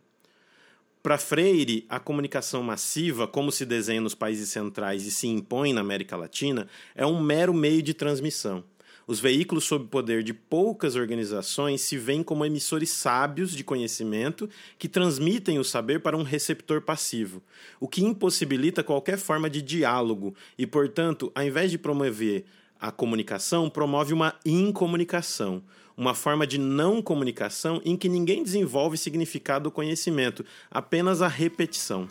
Para 1.02 1.18
Freire, 1.18 1.84
a 1.88 1.98
comunicação 1.98 2.62
massiva, 2.62 3.26
como 3.26 3.50
se 3.50 3.66
desenha 3.66 4.00
nos 4.00 4.14
países 4.14 4.48
centrais 4.48 5.04
e 5.04 5.10
se 5.10 5.26
impõe 5.26 5.72
na 5.72 5.80
América 5.80 6.16
Latina, 6.16 6.68
é 6.94 7.04
um 7.04 7.20
mero 7.20 7.52
meio 7.52 7.82
de 7.82 7.92
transmissão. 7.92 8.64
Os 9.06 9.20
veículos 9.20 9.64
sob 9.64 9.86
poder 9.88 10.22
de 10.22 10.32
poucas 10.32 10.96
organizações 10.96 11.82
se 11.82 11.98
veem 11.98 12.22
como 12.22 12.44
emissores 12.44 12.88
sábios 12.88 13.54
de 13.54 13.62
conhecimento 13.62 14.48
que 14.78 14.88
transmitem 14.88 15.58
o 15.58 15.64
saber 15.64 16.00
para 16.00 16.16
um 16.16 16.22
receptor 16.22 16.80
passivo, 16.80 17.42
o 17.78 17.86
que 17.86 18.02
impossibilita 18.02 18.82
qualquer 18.82 19.18
forma 19.18 19.50
de 19.50 19.60
diálogo 19.60 20.34
e, 20.56 20.66
portanto, 20.66 21.30
ao 21.34 21.44
invés 21.44 21.70
de 21.70 21.76
promover 21.76 22.46
a 22.80 22.90
comunicação 22.90 23.68
promove 23.68 24.12
uma 24.14 24.34
incomunicação, 24.44 25.62
uma 25.96 26.14
forma 26.14 26.46
de 26.46 26.58
não 26.58 27.00
comunicação 27.00 27.80
em 27.84 27.96
que 27.96 28.08
ninguém 28.08 28.42
desenvolve 28.42 28.96
significado 28.96 29.68
ou 29.68 29.72
conhecimento, 29.72 30.44
apenas 30.70 31.22
a 31.22 31.28
repetição. 31.28 32.08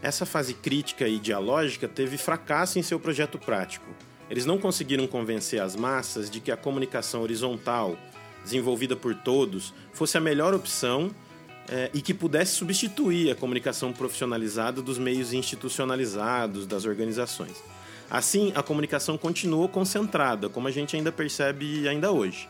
Essa 0.00 0.24
fase 0.24 0.54
crítica 0.54 1.06
e 1.06 1.16
ideológica 1.16 1.86
teve 1.86 2.16
fracasso 2.16 2.78
em 2.78 2.82
seu 2.82 2.98
projeto 2.98 3.38
prático. 3.38 3.86
Eles 4.30 4.46
não 4.46 4.58
conseguiram 4.58 5.06
convencer 5.06 5.60
as 5.60 5.74
massas 5.74 6.30
de 6.30 6.40
que 6.40 6.50
a 6.50 6.56
comunicação 6.56 7.22
horizontal, 7.22 7.98
desenvolvida 8.42 8.94
por 8.94 9.14
todos, 9.14 9.74
fosse 9.92 10.16
a 10.16 10.20
melhor 10.20 10.54
opção 10.54 11.10
é, 11.68 11.90
e 11.92 12.00
que 12.00 12.14
pudesse 12.14 12.52
substituir 12.52 13.30
a 13.30 13.34
comunicação 13.34 13.92
profissionalizada 13.92 14.80
dos 14.80 14.98
meios 14.98 15.32
institucionalizados 15.32 16.66
das 16.66 16.84
organizações. 16.84 17.62
Assim, 18.10 18.52
a 18.54 18.62
comunicação 18.62 19.18
continuou 19.18 19.68
concentrada, 19.68 20.48
como 20.48 20.66
a 20.66 20.70
gente 20.70 20.96
ainda 20.96 21.12
percebe 21.12 21.86
ainda 21.86 22.10
hoje. 22.10 22.48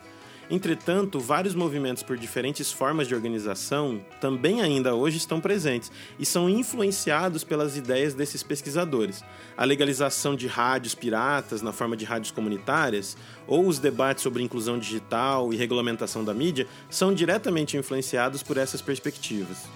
Entretanto, 0.50 1.20
vários 1.20 1.54
movimentos 1.54 2.02
por 2.02 2.16
diferentes 2.16 2.72
formas 2.72 3.06
de 3.06 3.14
organização 3.14 4.00
também 4.18 4.62
ainda 4.62 4.94
hoje 4.94 5.18
estão 5.18 5.40
presentes 5.40 5.92
e 6.18 6.24
são 6.24 6.48
influenciados 6.48 7.44
pelas 7.44 7.76
ideias 7.76 8.14
desses 8.14 8.42
pesquisadores. 8.42 9.22
A 9.56 9.64
legalização 9.66 10.34
de 10.34 10.46
rádios 10.46 10.94
piratas 10.94 11.60
na 11.60 11.72
forma 11.72 11.96
de 11.96 12.06
rádios 12.06 12.30
comunitárias 12.30 13.14
ou 13.46 13.66
os 13.66 13.78
debates 13.78 14.22
sobre 14.22 14.42
inclusão 14.42 14.78
digital 14.78 15.52
e 15.52 15.56
regulamentação 15.56 16.24
da 16.24 16.32
mídia 16.32 16.66
são 16.88 17.12
diretamente 17.12 17.76
influenciados 17.76 18.42
por 18.42 18.56
essas 18.56 18.80
perspectivas. 18.80 19.68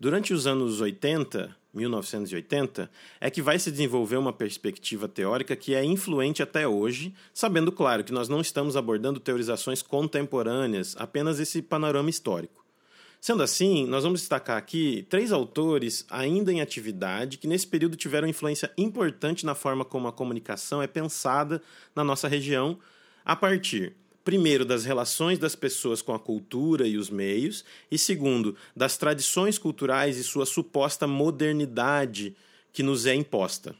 Durante 0.00 0.32
os 0.32 0.46
anos 0.46 0.80
80, 0.80 1.56
1980, 1.74 2.88
é 3.20 3.28
que 3.28 3.42
vai 3.42 3.58
se 3.58 3.68
desenvolver 3.68 4.16
uma 4.16 4.32
perspectiva 4.32 5.08
teórica 5.08 5.56
que 5.56 5.74
é 5.74 5.84
influente 5.84 6.40
até 6.40 6.68
hoje, 6.68 7.12
sabendo, 7.34 7.72
claro, 7.72 8.04
que 8.04 8.12
nós 8.12 8.28
não 8.28 8.40
estamos 8.40 8.76
abordando 8.76 9.18
teorizações 9.18 9.82
contemporâneas, 9.82 10.94
apenas 10.98 11.40
esse 11.40 11.60
panorama 11.60 12.08
histórico. 12.08 12.64
Sendo 13.20 13.42
assim, 13.42 13.86
nós 13.86 14.04
vamos 14.04 14.20
destacar 14.20 14.56
aqui 14.56 15.04
três 15.10 15.32
autores 15.32 16.06
ainda 16.08 16.52
em 16.52 16.60
atividade 16.60 17.36
que 17.36 17.48
nesse 17.48 17.66
período 17.66 17.96
tiveram 17.96 18.28
influência 18.28 18.72
importante 18.78 19.44
na 19.44 19.56
forma 19.56 19.84
como 19.84 20.06
a 20.06 20.12
comunicação 20.12 20.80
é 20.80 20.86
pensada 20.86 21.60
na 21.96 22.04
nossa 22.04 22.28
região, 22.28 22.78
a 23.24 23.34
partir 23.34 23.96
primeiro, 24.28 24.62
das 24.62 24.84
relações 24.84 25.38
das 25.38 25.56
pessoas 25.56 26.02
com 26.02 26.12
a 26.12 26.18
cultura 26.18 26.86
e 26.86 26.98
os 26.98 27.08
meios, 27.08 27.64
e 27.90 27.96
segundo, 27.96 28.54
das 28.76 28.98
tradições 28.98 29.56
culturais 29.56 30.18
e 30.18 30.22
sua 30.22 30.44
suposta 30.44 31.06
modernidade 31.06 32.36
que 32.70 32.82
nos 32.82 33.06
é 33.06 33.14
imposta. 33.14 33.74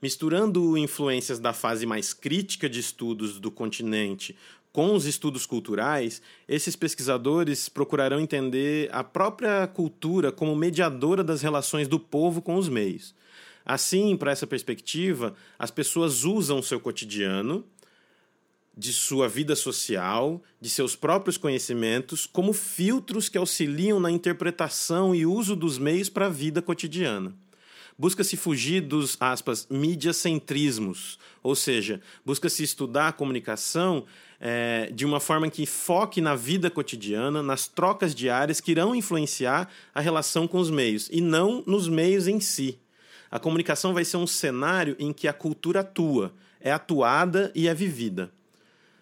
Misturando 0.00 0.78
influências 0.78 1.38
da 1.38 1.52
fase 1.52 1.84
mais 1.84 2.14
crítica 2.14 2.70
de 2.70 2.80
estudos 2.80 3.38
do 3.38 3.50
continente 3.50 4.34
com 4.72 4.94
os 4.94 5.04
estudos 5.04 5.44
culturais, 5.44 6.22
esses 6.48 6.74
pesquisadores 6.74 7.68
procurarão 7.68 8.18
entender 8.18 8.88
a 8.94 9.04
própria 9.04 9.66
cultura 9.66 10.32
como 10.32 10.56
mediadora 10.56 11.22
das 11.22 11.42
relações 11.42 11.86
do 11.86 12.00
povo 12.00 12.40
com 12.40 12.56
os 12.56 12.70
meios. 12.70 13.14
Assim, 13.62 14.16
para 14.16 14.32
essa 14.32 14.46
perspectiva, 14.46 15.34
as 15.58 15.70
pessoas 15.70 16.24
usam 16.24 16.62
seu 16.62 16.80
cotidiano 16.80 17.62
de 18.78 18.92
sua 18.92 19.28
vida 19.28 19.56
social, 19.56 20.40
de 20.60 20.70
seus 20.70 20.94
próprios 20.94 21.36
conhecimentos, 21.36 22.26
como 22.26 22.52
filtros 22.52 23.28
que 23.28 23.36
auxiliam 23.36 23.98
na 23.98 24.08
interpretação 24.08 25.12
e 25.12 25.26
uso 25.26 25.56
dos 25.56 25.78
meios 25.78 26.08
para 26.08 26.26
a 26.26 26.30
vida 26.30 26.62
cotidiana. 26.62 27.34
Busca-se 27.98 28.36
fugir 28.36 28.82
dos, 28.82 29.16
aspas, 29.18 29.66
mediacentrismos, 29.68 31.18
ou 31.42 31.56
seja, 31.56 32.00
busca-se 32.24 32.62
estudar 32.62 33.08
a 33.08 33.12
comunicação 33.12 34.04
é, 34.38 34.88
de 34.94 35.04
uma 35.04 35.18
forma 35.18 35.50
que 35.50 35.66
foque 35.66 36.20
na 36.20 36.36
vida 36.36 36.70
cotidiana, 36.70 37.42
nas 37.42 37.66
trocas 37.66 38.14
diárias 38.14 38.60
que 38.60 38.70
irão 38.70 38.94
influenciar 38.94 39.68
a 39.92 40.00
relação 40.00 40.46
com 40.46 40.58
os 40.60 40.70
meios, 40.70 41.08
e 41.10 41.20
não 41.20 41.64
nos 41.66 41.88
meios 41.88 42.28
em 42.28 42.38
si. 42.38 42.78
A 43.28 43.40
comunicação 43.40 43.92
vai 43.92 44.04
ser 44.04 44.18
um 44.18 44.26
cenário 44.26 44.94
em 45.00 45.12
que 45.12 45.26
a 45.26 45.32
cultura 45.32 45.80
atua, 45.80 46.32
é 46.60 46.70
atuada 46.70 47.50
e 47.56 47.66
é 47.66 47.74
vivida. 47.74 48.30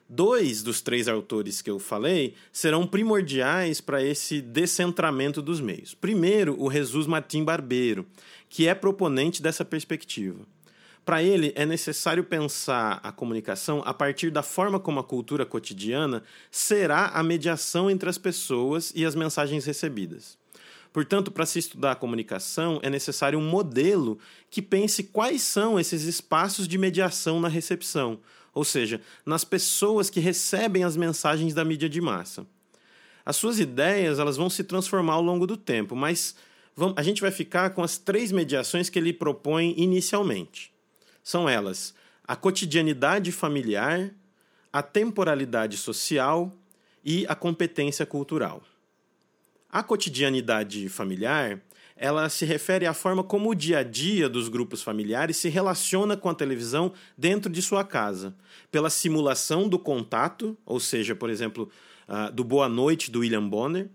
Dois 0.09 0.63
dos 0.63 0.81
três 0.81 1.09
autores 1.09 1.61
que 1.61 1.69
eu 1.69 1.81
falei 1.81 2.35
serão 2.53 2.87
primordiais 2.87 3.81
para 3.81 4.03
esse 4.03 4.41
descentramento 4.41 5.43
dos 5.43 5.61
meios. 5.61 5.95
Primeiro, 5.95 6.55
o 6.63 6.71
Jesus 6.71 7.09
Martim 7.09 7.43
Barbeiro, 7.43 8.07
que 8.49 8.69
é 8.69 8.75
proponente 8.75 9.43
dessa 9.43 9.65
perspectiva. 9.65 10.47
Para 11.05 11.23
ele, 11.23 11.53
é 11.57 11.67
necessário 11.67 12.23
pensar 12.23 13.01
a 13.03 13.11
comunicação 13.11 13.83
a 13.85 13.93
partir 13.93 14.31
da 14.31 14.43
forma 14.43 14.79
como 14.79 15.01
a 15.01 15.05
cultura 15.05 15.45
cotidiana 15.45 16.23
será 16.51 17.07
a 17.07 17.23
mediação 17.23 17.91
entre 17.91 18.09
as 18.09 18.19
pessoas 18.19 18.93
e 18.95 19.05
as 19.05 19.15
mensagens 19.15 19.65
recebidas. 19.65 20.39
Portanto, 20.93 21.31
para 21.31 21.47
se 21.47 21.59
estudar 21.59 21.93
a 21.93 21.97
comunicação, 21.97 22.81
é 22.83 22.89
necessário 22.89 23.39
um 23.39 23.49
modelo 23.49 24.19
que 24.51 24.63
pense 24.63 25.05
quais 25.05 25.43
são 25.43 25.79
esses 25.79 26.05
espaços 26.05 26.67
de 26.67 26.79
mediação 26.79 27.39
na 27.39 27.49
recepção, 27.49 28.19
ou 28.57 28.65
seja, 28.65 29.03
nas 29.27 29.45
pessoas 29.45 30.09
que 30.09 30.19
recebem 30.19 30.83
as 30.83 30.97
mensagens 30.97 31.53
da 31.53 31.63
mídia 31.63 31.91
de 31.91 32.01
massa. 32.01 32.47
As 33.23 33.37
suas 33.37 33.61
ideias 33.61 34.19
elas 34.19 34.39
vão 34.39 34.49
se 34.49 34.65
transformar 34.65 35.13
ao 35.13 35.21
longo 35.21 35.47
do 35.47 35.59
tempo, 35.59 35.95
mas 35.95 36.35
a 36.97 37.03
gente 37.03 37.21
vai 37.21 37.31
ficar 37.31 37.69
com 37.71 37.83
as 37.83 37.99
três 37.99 38.33
mediações 38.33 38.89
que 38.89 38.99
ele 38.99 39.13
propõe 39.13 39.75
inicialmente. 39.77 40.73
São 41.23 41.47
elas 41.47 41.95
a 42.27 42.35
cotidianidade 42.35 43.31
familiar, 43.31 44.11
a 44.73 44.83
temporalidade 44.83 45.77
social 45.77 46.51
e 47.05 47.27
a 47.29 47.35
competência 47.35 48.07
cultural. 48.07 48.63
A 49.71 49.83
cotidianidade 49.83 50.89
familiar 50.89 51.61
ela 51.97 52.29
se 52.29 52.45
refere 52.45 52.87
à 52.87 52.93
forma 52.93 53.25
como 53.25 53.51
o 53.51 53.55
dia 53.55 53.79
a 53.79 53.83
dia 53.83 54.29
dos 54.29 54.49
grupos 54.49 54.83
familiares 54.83 55.39
se 55.39 55.49
relaciona 55.49 56.17
com 56.17 56.29
a 56.29 56.35
televisão 56.35 56.93
dentro 57.17 57.51
de 57.51 57.63
sua 57.63 57.83
casa, 57.83 58.37
pela 58.71 58.91
simulação 58.91 59.69
do 59.69 59.79
contato, 59.79 60.57
ou 60.67 60.79
seja, 60.79 61.15
por 61.15 61.31
exemplo, 61.31 61.71
uh, 62.07 62.31
do 62.31 62.45
Boa 62.45 62.69
Noite 62.69 63.11
do 63.11 63.21
William 63.21 63.49
Bonner, 63.49 63.89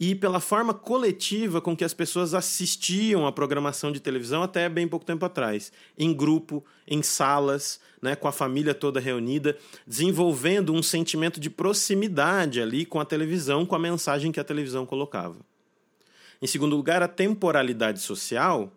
e 0.00 0.14
pela 0.14 0.38
forma 0.38 0.72
coletiva 0.72 1.60
com 1.60 1.76
que 1.76 1.84
as 1.84 1.92
pessoas 1.92 2.32
assistiam 2.32 3.26
à 3.26 3.32
programação 3.32 3.90
de 3.90 3.98
televisão 3.98 4.42
até 4.42 4.68
bem 4.68 4.86
pouco 4.86 5.04
tempo 5.04 5.24
atrás, 5.24 5.72
em 5.96 6.12
grupo, 6.12 6.64
em 6.86 7.02
salas, 7.02 7.80
né, 8.00 8.14
com 8.14 8.28
a 8.28 8.32
família 8.32 8.74
toda 8.74 9.00
reunida, 9.00 9.56
desenvolvendo 9.86 10.72
um 10.72 10.82
sentimento 10.82 11.40
de 11.40 11.50
proximidade 11.50 12.60
ali 12.60 12.86
com 12.86 13.00
a 13.00 13.04
televisão, 13.04 13.66
com 13.66 13.74
a 13.74 13.78
mensagem 13.78 14.30
que 14.30 14.38
a 14.38 14.44
televisão 14.44 14.86
colocava. 14.86 15.36
Em 16.40 16.46
segundo 16.46 16.76
lugar, 16.76 17.02
a 17.02 17.08
temporalidade 17.08 18.00
social 18.00 18.72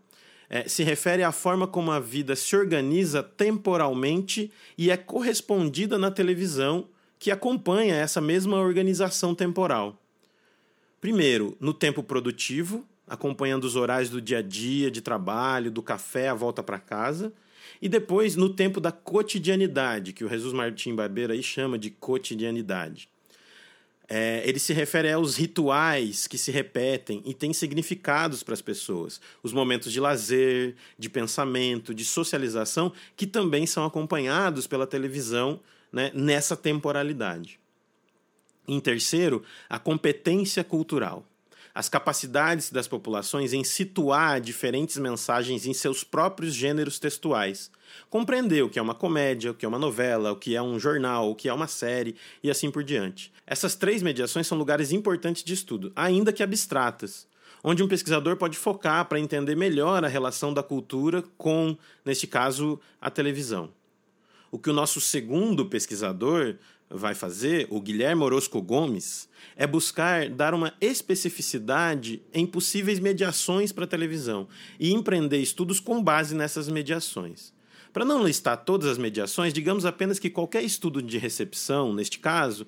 é, 0.50 0.68
se 0.68 0.84
refere 0.84 1.24
à 1.24 1.32
forma 1.32 1.68
como 1.68 1.92
a 1.92 2.00
vida 2.00 2.36
se 2.36 2.56
organiza 2.56 3.22
temporalmente 3.22 4.52
e 4.78 4.90
é 4.90 4.98
correspondida 4.98 5.98
na 5.98 6.12
televisão 6.12 6.88
que 7.20 7.30
acompanha 7.30 7.96
essa 7.96 8.20
mesma 8.20 8.58
organização 8.58 9.36
temporal. 9.36 10.02
Primeiro, 11.00 11.56
no 11.60 11.74
tempo 11.74 12.02
produtivo, 12.02 12.86
acompanhando 13.08 13.66
os 13.66 13.76
horários 13.76 14.10
do 14.10 14.22
dia 14.22 14.40
a 14.40 14.42
dia, 14.42 14.90
de 14.90 15.02
trabalho, 15.02 15.70
do 15.70 15.84
café, 15.84 16.30
a 16.30 16.34
volta 16.34 16.64
para 16.64 16.80
casa. 16.80 17.32
E 17.82 17.88
depois, 17.88 18.36
no 18.36 18.50
tempo 18.50 18.80
da 18.80 18.92
cotidianidade, 18.92 20.14
que 20.14 20.24
o 20.24 20.30
Jesus 20.30 20.54
Martim 20.54 20.96
Barbeiro 20.96 21.34
aí 21.34 21.44
chama 21.44 21.78
de 21.78 21.90
cotidianidade. 21.90 23.11
É, 24.14 24.42
ele 24.46 24.60
se 24.60 24.74
refere 24.74 25.10
aos 25.10 25.38
rituais 25.38 26.28
que 26.28 26.38
se 26.38 26.52
repetem 26.52 27.24
e 27.26 27.34
têm 27.34 27.54
significados 27.54 28.44
para 28.44 28.54
as 28.54 28.62
pessoas. 28.62 29.22
Os 29.42 29.54
momentos 29.54 29.90
de 29.90 30.02
lazer, 30.02 30.76
de 31.00 31.10
pensamento, 31.10 31.94
de 31.94 32.04
socialização, 32.04 32.92
que 33.16 33.26
também 33.26 33.66
são 33.66 33.86
acompanhados 33.86 34.68
pela 34.68 34.86
televisão 34.86 35.62
né, 35.94 36.12
nessa 36.14 36.58
temporalidade. 36.58 37.58
Em 38.68 38.82
terceiro, 38.82 39.46
a 39.70 39.80
competência 39.80 40.62
cultural 40.62 41.26
as 41.74 41.88
capacidades 41.88 42.70
das 42.72 42.88
populações 42.88 43.54
em 43.54 43.64
situar 43.64 44.42
diferentes 44.42 44.98
mensagens 44.98 45.66
em 45.66 45.74
seus 45.74 46.04
próprios 46.04 46.54
gêneros 46.54 47.00
textuais, 47.00 47.72
compreender 48.10 48.64
o 48.64 48.70
que 48.70 48.80
é 48.80 48.82
uma 48.82 48.96
comédia, 48.96 49.52
o 49.52 49.54
que 49.54 49.66
é 49.66 49.70
uma 49.70 49.80
novela, 49.80 50.32
o 50.32 50.36
que 50.36 50.56
é 50.56 50.62
um 50.62 50.80
jornal, 50.80 51.32
o 51.32 51.36
que 51.36 51.50
é 51.50 51.54
uma 51.54 51.68
série 51.68 52.16
e 52.44 52.50
assim 52.50 52.70
por 52.70 52.84
diante. 52.84 53.32
Essas 53.46 53.76
três 53.76 54.02
mediações 54.02 54.48
são 54.48 54.58
lugares 54.58 54.92
importantes 54.92 55.44
de 55.44 55.54
estudo, 55.54 55.92
ainda 55.96 56.34
que 56.34 56.44
abstratas. 56.44 57.28
onde 57.64 57.84
um 57.84 57.88
pesquisador 57.88 58.38
pode 58.38 58.58
focar 58.58 59.06
para 59.06 59.20
entender 59.20 59.56
melhor 59.56 60.04
a 60.04 60.08
relação 60.08 60.54
da 60.54 60.64
cultura 60.64 61.24
com, 61.38 61.78
neste 62.04 62.26
caso, 62.26 62.80
a 63.00 63.10
televisão. 63.10 63.70
O 64.52 64.58
que 64.58 64.70
o 64.70 64.74
nosso 64.74 65.00
segundo 65.00 65.66
pesquisador 65.66 66.56
vai 66.92 67.16
fazer, 67.16 67.68
o 67.70 67.80
Guilherme 67.80 68.24
Orozco 68.24 68.62
Gomes, 68.62 69.30
é 69.56 69.66
buscar 69.66 70.30
dar 70.30 70.54
uma 70.54 70.74
especificidade 70.80 72.22
em 72.34 72.46
possíveis 72.46 73.00
mediações 73.00 73.72
para 73.72 73.86
a 73.86 73.88
televisão 73.88 74.48
e 74.80 74.94
empreender 74.94 75.40
estudos 75.40 75.80
com 75.80 76.04
base 76.04 76.36
nessas 76.36 76.68
mediações. 76.68 77.54
Para 77.94 78.06
não 78.06 78.24
listar 78.24 78.64
todas 78.64 78.88
as 78.88 78.98
mediações, 78.98 79.54
digamos 79.54 79.86
apenas 79.86 80.20
que 80.20 80.30
qualquer 80.30 80.64
estudo 80.64 81.02
de 81.02 81.18
recepção, 81.18 81.94
neste 81.94 82.20
caso, 82.20 82.66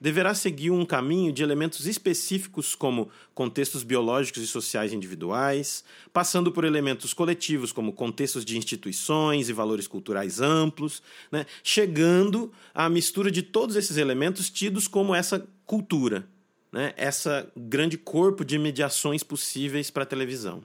deverá 0.00 0.34
seguir 0.34 0.70
um 0.70 0.84
caminho 0.84 1.32
de 1.32 1.42
elementos 1.42 1.86
específicos 1.86 2.74
como 2.74 3.10
contextos 3.34 3.82
biológicos 3.82 4.42
e 4.42 4.46
sociais 4.46 4.92
individuais, 4.92 5.84
passando 6.12 6.52
por 6.52 6.64
elementos 6.64 7.14
coletivos 7.14 7.72
como 7.72 7.92
contextos 7.92 8.44
de 8.44 8.58
instituições 8.58 9.48
e 9.48 9.52
valores 9.52 9.86
culturais 9.86 10.40
amplos, 10.40 11.02
né, 11.30 11.46
chegando 11.62 12.52
à 12.74 12.88
mistura 12.88 13.30
de 13.30 13.42
todos 13.42 13.76
esses 13.76 13.96
elementos 13.96 14.50
tidos 14.50 14.86
como 14.86 15.14
essa 15.14 15.46
cultura, 15.64 16.28
né, 16.70 16.92
essa 16.96 17.50
grande 17.56 17.96
corpo 17.96 18.44
de 18.44 18.58
mediações 18.58 19.22
possíveis 19.22 19.90
para 19.90 20.02
a 20.02 20.06
televisão. 20.06 20.62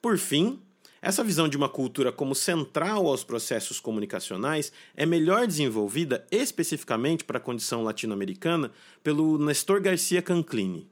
Por 0.00 0.18
fim, 0.18 0.60
essa 1.04 1.22
visão 1.22 1.46
de 1.46 1.56
uma 1.56 1.68
cultura 1.68 2.10
como 2.10 2.34
central 2.34 3.06
aos 3.06 3.22
processos 3.22 3.78
comunicacionais 3.78 4.72
é 4.96 5.04
melhor 5.04 5.46
desenvolvida 5.46 6.26
especificamente 6.30 7.24
para 7.24 7.36
a 7.36 7.40
condição 7.40 7.82
latino-americana 7.82 8.70
pelo 9.02 9.36
Nestor 9.36 9.82
Garcia 9.82 10.22
Canclini. 10.22 10.88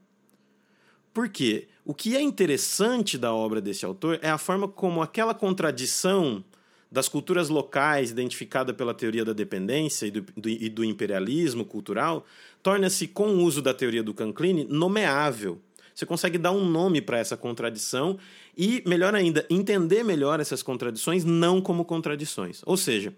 Porque 1.11 1.67
o 1.83 1.95
que 1.95 2.15
é 2.15 2.21
interessante 2.21 3.17
da 3.17 3.33
obra 3.33 3.59
desse 3.59 3.85
autor 3.85 4.19
é 4.21 4.29
a 4.29 4.37
forma 4.37 4.67
como 4.67 5.01
aquela 5.01 5.33
contradição 5.33 6.45
das 6.91 7.09
culturas 7.09 7.49
locais 7.49 8.11
identificada 8.11 8.71
pela 8.71 8.93
teoria 8.93 9.25
da 9.25 9.33
dependência 9.33 10.05
e 10.05 10.11
do, 10.11 10.21
do, 10.37 10.47
e 10.47 10.69
do 10.69 10.85
imperialismo 10.85 11.65
cultural 11.65 12.23
torna-se, 12.61 13.07
com 13.07 13.29
o 13.29 13.43
uso 13.43 13.63
da 13.63 13.73
teoria 13.73 14.03
do 14.03 14.13
Canclini, 14.13 14.63
nomeável 14.69 15.59
você 15.93 16.05
consegue 16.05 16.37
dar 16.37 16.51
um 16.51 16.65
nome 16.65 17.01
para 17.01 17.17
essa 17.17 17.37
contradição 17.37 18.17
e, 18.57 18.83
melhor 18.85 19.15
ainda, 19.15 19.45
entender 19.49 20.03
melhor 20.03 20.39
essas 20.39 20.63
contradições 20.63 21.23
não 21.23 21.61
como 21.61 21.85
contradições. 21.85 22.61
Ou 22.65 22.77
seja, 22.77 23.13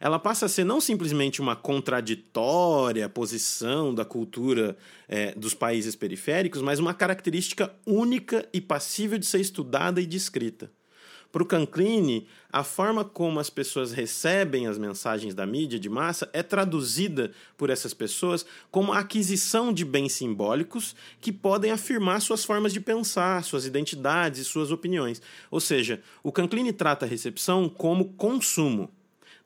ela 0.00 0.18
passa 0.18 0.46
a 0.46 0.48
ser 0.48 0.64
não 0.64 0.80
simplesmente 0.80 1.40
uma 1.40 1.56
contraditória 1.56 3.08
posição 3.08 3.94
da 3.94 4.04
cultura 4.04 4.76
é, 5.08 5.32
dos 5.34 5.54
países 5.54 5.96
periféricos, 5.96 6.62
mas 6.62 6.78
uma 6.78 6.94
característica 6.94 7.74
única 7.86 8.48
e 8.52 8.60
passível 8.60 9.18
de 9.18 9.26
ser 9.26 9.40
estudada 9.40 10.00
e 10.00 10.06
descrita. 10.06 10.70
Para 11.30 11.42
o 11.42 11.46
Canclini, 11.46 12.26
a 12.50 12.64
forma 12.64 13.04
como 13.04 13.38
as 13.38 13.50
pessoas 13.50 13.92
recebem 13.92 14.66
as 14.66 14.78
mensagens 14.78 15.34
da 15.34 15.44
mídia 15.44 15.78
de 15.78 15.88
massa 15.88 16.28
é 16.32 16.42
traduzida 16.42 17.32
por 17.56 17.68
essas 17.68 17.92
pessoas 17.92 18.46
como 18.70 18.94
aquisição 18.94 19.70
de 19.70 19.84
bens 19.84 20.12
simbólicos 20.12 20.96
que 21.20 21.30
podem 21.30 21.70
afirmar 21.70 22.22
suas 22.22 22.46
formas 22.46 22.72
de 22.72 22.80
pensar, 22.80 23.44
suas 23.44 23.66
identidades 23.66 24.40
e 24.40 24.44
suas 24.44 24.70
opiniões. 24.70 25.20
Ou 25.50 25.60
seja, 25.60 26.02
o 26.22 26.32
Canclini 26.32 26.72
trata 26.72 27.04
a 27.04 27.08
recepção 27.08 27.68
como 27.68 28.14
consumo. 28.14 28.90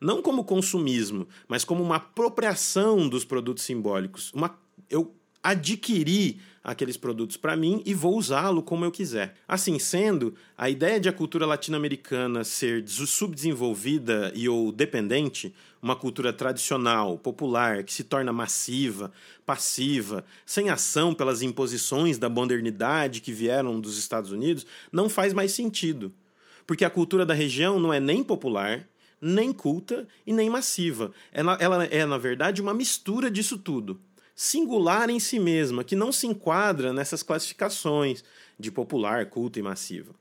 Não 0.01 0.23
como 0.23 0.45
consumismo, 0.45 1.29
mas 1.49 1.65
como 1.65 1.83
uma 1.83 1.97
apropriação 1.97 3.09
dos 3.09 3.25
produtos 3.25 3.65
simbólicos. 3.65 4.33
Uma, 4.33 4.57
eu 4.89 5.15
adquiri 5.43 6.41
aqueles 6.63 6.97
produtos 6.97 7.37
para 7.37 7.57
mim 7.57 7.83
e 7.85 7.93
vou 7.93 8.17
usá-lo 8.17 8.63
como 8.63 8.85
eu 8.85 8.93
quiser. 8.93 9.35
Assim 9.49 9.79
sendo, 9.79 10.35
a 10.57 10.71
ideia 10.71 11.01
de 11.01 11.09
a 11.09 11.13
cultura 11.13 11.45
latino-americana 11.45 12.45
ser 12.45 12.87
subdesenvolvida 12.87 14.33
e 14.35 14.49
ou 14.49 14.71
dependente, 14.71 15.53
uma 15.83 15.97
cultura 15.97 16.33
tradicional, 16.33 17.19
popular, 17.19 17.83
que 17.83 17.93
se 17.93 18.05
torna 18.05 18.33
massiva, 18.33 19.11
passiva, 19.45 20.25
sem 20.47 20.71
ação 20.71 21.13
pelas 21.13 21.43
imposições 21.43 22.19
da 22.19 22.29
modernidade 22.29 23.21
que 23.21 23.33
vieram 23.33 23.81
dos 23.81 23.99
Estados 23.99 24.31
Unidos, 24.31 24.65
não 24.93 25.09
faz 25.09 25.33
mais 25.33 25.53
sentido. 25.53 26.13
Porque 26.65 26.85
a 26.85 26.91
cultura 26.91 27.27
da 27.27 27.35
região 27.35 27.81
não 27.81 27.93
é 27.93 27.99
nem 27.99 28.23
popular, 28.23 28.87
nem 29.21 29.53
culta 29.53 30.07
e 30.25 30.33
nem 30.33 30.49
massiva. 30.49 31.11
Ela, 31.33 31.59
ela 31.61 31.85
é, 31.87 32.07
na 32.07 32.19
verdade, 32.19 32.63
uma 32.63 32.73
mistura 32.73 33.29
disso 33.29 33.59
tudo 33.59 34.01
singular 34.35 35.11
em 35.11 35.21
si 35.21 35.39
mesma, 35.39 35.85
que 35.85 35.97
não 35.97 36.13
se 36.13 36.27
enquadra 36.27 36.93
nessas 36.93 37.23
classificações 37.23 38.25
de 38.59 38.71
popular, 38.71 39.27
culta 39.27 39.59
e 39.59 39.63
massiva. 39.63 40.15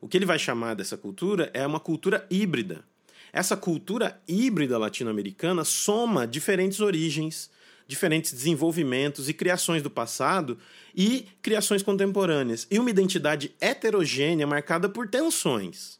O 0.00 0.08
que 0.08 0.16
ele 0.16 0.26
vai 0.26 0.38
chamar 0.38 0.74
dessa 0.74 0.96
cultura 0.96 1.50
é 1.52 1.66
uma 1.66 1.80
cultura 1.80 2.26
híbrida. 2.30 2.84
Essa 3.32 3.56
cultura 3.56 4.20
híbrida 4.26 4.78
latino-americana 4.78 5.64
soma 5.64 6.26
diferentes 6.26 6.80
origens, 6.80 7.50
diferentes 7.86 8.32
desenvolvimentos 8.32 9.28
e 9.28 9.34
criações 9.34 9.82
do 9.82 9.90
passado 9.90 10.58
e 10.94 11.26
criações 11.42 11.82
contemporâneas, 11.82 12.66
e 12.70 12.78
uma 12.78 12.90
identidade 12.90 13.54
heterogênea 13.60 14.46
marcada 14.46 14.88
por 14.88 15.08
tensões 15.08 15.98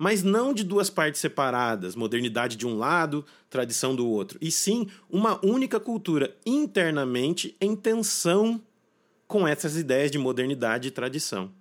mas 0.00 0.22
não 0.22 0.54
de 0.54 0.64
duas 0.64 0.88
partes 0.88 1.20
separadas, 1.20 1.94
modernidade 1.94 2.56
de 2.56 2.66
um 2.66 2.78
lado, 2.78 3.22
tradição 3.50 3.94
do 3.94 4.08
outro, 4.08 4.38
e 4.40 4.50
sim 4.50 4.86
uma 5.10 5.38
única 5.44 5.78
cultura 5.78 6.34
internamente 6.46 7.54
em 7.60 7.76
tensão 7.76 8.58
com 9.28 9.46
essas 9.46 9.76
ideias 9.76 10.10
de 10.10 10.16
modernidade 10.16 10.88
e 10.88 10.90
tradição. 10.90 11.52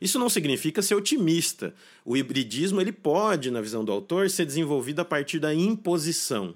Isso 0.00 0.16
não 0.16 0.28
significa 0.28 0.80
ser 0.80 0.94
otimista. 0.94 1.74
O 2.04 2.16
hibridismo 2.16 2.80
ele 2.80 2.92
pode, 2.92 3.50
na 3.50 3.60
visão 3.60 3.84
do 3.84 3.90
autor, 3.90 4.30
ser 4.30 4.46
desenvolvido 4.46 5.00
a 5.00 5.04
partir 5.04 5.40
da 5.40 5.52
imposição, 5.52 6.54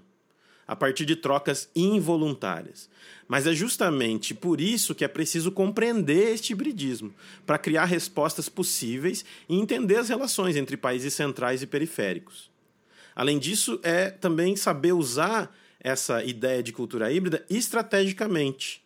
a 0.71 0.77
partir 0.77 1.05
de 1.05 1.17
trocas 1.17 1.69
involuntárias. 1.75 2.89
Mas 3.27 3.45
é 3.45 3.53
justamente 3.53 4.33
por 4.33 4.61
isso 4.61 4.95
que 4.95 5.05
é 5.05 5.09
preciso 5.09 5.51
compreender 5.51 6.33
este 6.33 6.53
hibridismo, 6.53 7.13
para 7.45 7.59
criar 7.59 7.87
respostas 7.87 8.49
possíveis 8.49 9.25
e 9.49 9.59
entender 9.59 9.97
as 9.97 10.09
relações 10.09 10.55
entre 10.55 10.77
países 10.77 11.13
centrais 11.13 11.61
e 11.61 11.67
periféricos. 11.67 12.49
Além 13.17 13.37
disso, 13.37 13.81
é 13.83 14.11
também 14.11 14.55
saber 14.55 14.93
usar 14.93 15.53
essa 15.81 16.23
ideia 16.23 16.63
de 16.63 16.73
cultura 16.73 17.11
híbrida 17.11 17.45
estrategicamente, 17.51 18.81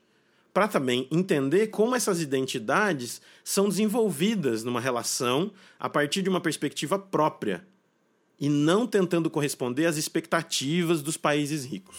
para 0.54 0.66
também 0.66 1.06
entender 1.10 1.66
como 1.66 1.94
essas 1.94 2.22
identidades 2.22 3.20
são 3.44 3.68
desenvolvidas 3.68 4.64
numa 4.64 4.80
relação 4.80 5.52
a 5.78 5.90
partir 5.90 6.22
de 6.22 6.30
uma 6.30 6.40
perspectiva 6.40 6.98
própria 6.98 7.62
e 8.44 8.48
não 8.50 8.86
tentando 8.86 9.30
corresponder 9.30 9.86
às 9.86 9.96
expectativas 9.96 11.00
dos 11.00 11.16
países 11.16 11.64
ricos. 11.64 11.96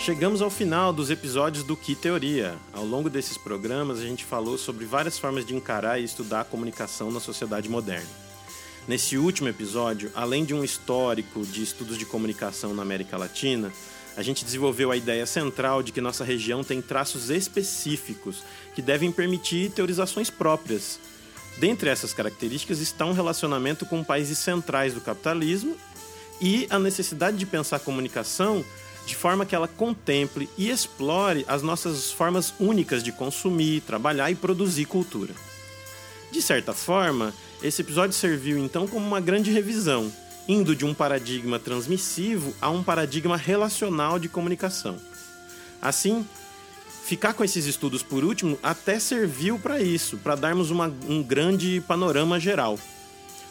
Chegamos 0.00 0.42
ao 0.42 0.50
final 0.50 0.92
dos 0.92 1.08
episódios 1.08 1.62
do 1.62 1.76
Que 1.76 1.94
Teoria. 1.94 2.56
Ao 2.72 2.84
longo 2.84 3.08
desses 3.08 3.38
programas, 3.38 4.00
a 4.00 4.02
gente 4.02 4.24
falou 4.24 4.58
sobre 4.58 4.84
várias 4.84 5.16
formas 5.16 5.46
de 5.46 5.54
encarar 5.54 6.00
e 6.00 6.04
estudar 6.04 6.40
a 6.40 6.44
comunicação 6.44 7.12
na 7.12 7.20
sociedade 7.20 7.68
moderna. 7.68 8.31
Nesse 8.86 9.16
último 9.16 9.48
episódio, 9.48 10.10
além 10.12 10.44
de 10.44 10.52
um 10.52 10.64
histórico 10.64 11.46
de 11.46 11.62
estudos 11.62 11.96
de 11.96 12.04
comunicação 12.04 12.74
na 12.74 12.82
América 12.82 13.16
Latina, 13.16 13.72
a 14.16 14.22
gente 14.22 14.44
desenvolveu 14.44 14.90
a 14.90 14.96
ideia 14.96 15.24
central 15.24 15.82
de 15.82 15.92
que 15.92 16.00
nossa 16.00 16.24
região 16.24 16.64
tem 16.64 16.82
traços 16.82 17.30
específicos 17.30 18.42
que 18.74 18.82
devem 18.82 19.12
permitir 19.12 19.70
teorizações 19.70 20.30
próprias. 20.30 20.98
Dentre 21.58 21.90
essas 21.90 22.12
características 22.12 22.80
está 22.80 23.06
um 23.06 23.12
relacionamento 23.12 23.86
com 23.86 24.02
países 24.02 24.38
centrais 24.38 24.94
do 24.94 25.00
capitalismo 25.00 25.76
e 26.40 26.66
a 26.68 26.78
necessidade 26.78 27.36
de 27.36 27.46
pensar 27.46 27.76
a 27.76 27.80
comunicação 27.80 28.64
de 29.06 29.14
forma 29.14 29.46
que 29.46 29.54
ela 29.54 29.68
contemple 29.68 30.48
e 30.58 30.70
explore 30.70 31.44
as 31.46 31.62
nossas 31.62 32.10
formas 32.10 32.52
únicas 32.58 33.02
de 33.02 33.12
consumir, 33.12 33.80
trabalhar 33.82 34.30
e 34.30 34.34
produzir 34.34 34.86
cultura. 34.86 35.34
De 36.32 36.40
certa 36.40 36.72
forma, 36.72 37.32
esse 37.62 37.82
episódio 37.82 38.14
serviu 38.14 38.58
então 38.58 38.88
como 38.88 39.06
uma 39.06 39.20
grande 39.20 39.50
revisão, 39.50 40.12
indo 40.48 40.74
de 40.74 40.84
um 40.84 40.92
paradigma 40.92 41.58
transmissivo 41.58 42.54
a 42.60 42.68
um 42.68 42.82
paradigma 42.82 43.36
relacional 43.36 44.18
de 44.18 44.28
comunicação. 44.28 44.96
Assim, 45.80 46.26
ficar 47.04 47.34
com 47.34 47.44
esses 47.44 47.66
estudos 47.66 48.02
por 48.02 48.24
último 48.24 48.58
até 48.62 48.98
serviu 48.98 49.58
para 49.58 49.80
isso, 49.80 50.16
para 50.18 50.34
darmos 50.34 50.70
uma, 50.70 50.92
um 51.08 51.22
grande 51.22 51.80
panorama 51.86 52.40
geral. 52.40 52.78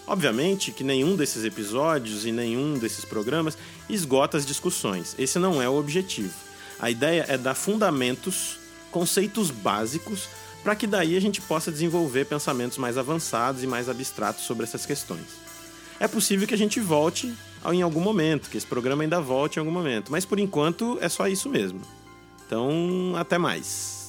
Obviamente 0.06 0.71
que 0.71 0.84
nenhum 0.84 1.15
desses 1.15 1.45
episódios 1.45 2.26
e 2.26 2.32
nenhum 2.32 2.78
desses 2.78 3.06
programas 3.06 3.58
esgota 3.89 4.38
as 4.38 4.45
discussões. 4.45 5.15
Esse 5.17 5.39
não 5.39 5.62
é 5.62 5.69
o 5.69 5.78
objetivo. 5.78 6.34
A 6.80 6.89
ideia 6.89 7.26
é 7.30 7.38
dar 7.38 7.54
fundamentos, 7.54 8.58
conceitos 8.91 9.52
básicos, 9.52 10.28
para 10.63 10.76
que 10.76 10.86
daí 10.86 11.15
a 11.17 11.21
gente 11.21 11.41
possa 11.41 11.71
desenvolver 11.71 12.26
pensamentos 12.26 12.78
mais 12.78 12.97
avançados 12.97 13.63
e 13.63 13.67
mais 13.67 13.89
abstratos 13.89 14.43
sobre 14.43 14.63
essas 14.63 14.86
questões. 14.86 15.26
é 16.00 16.08
possível 16.08 16.47
que 16.47 16.54
a 16.54 16.58
gente 16.58 16.80
volte 16.80 17.34
em 17.71 17.82
algum 17.82 18.00
momento, 18.02 18.50
que 18.50 18.58
esse 18.58 18.65
programa 18.65 19.04
ainda 19.04 19.21
volte 19.21 19.58
em 19.58 19.60
algum 19.60 19.71
momento. 19.71 20.12
Mas 20.12 20.26
por 20.26 20.39
enquanto 20.39 20.97
é 21.00 21.08
só 21.08 21.28
isso 21.28 21.47
mesmo. 21.47 21.82
Então, 22.45 23.13
até 23.15 23.38
mais. 23.38 24.01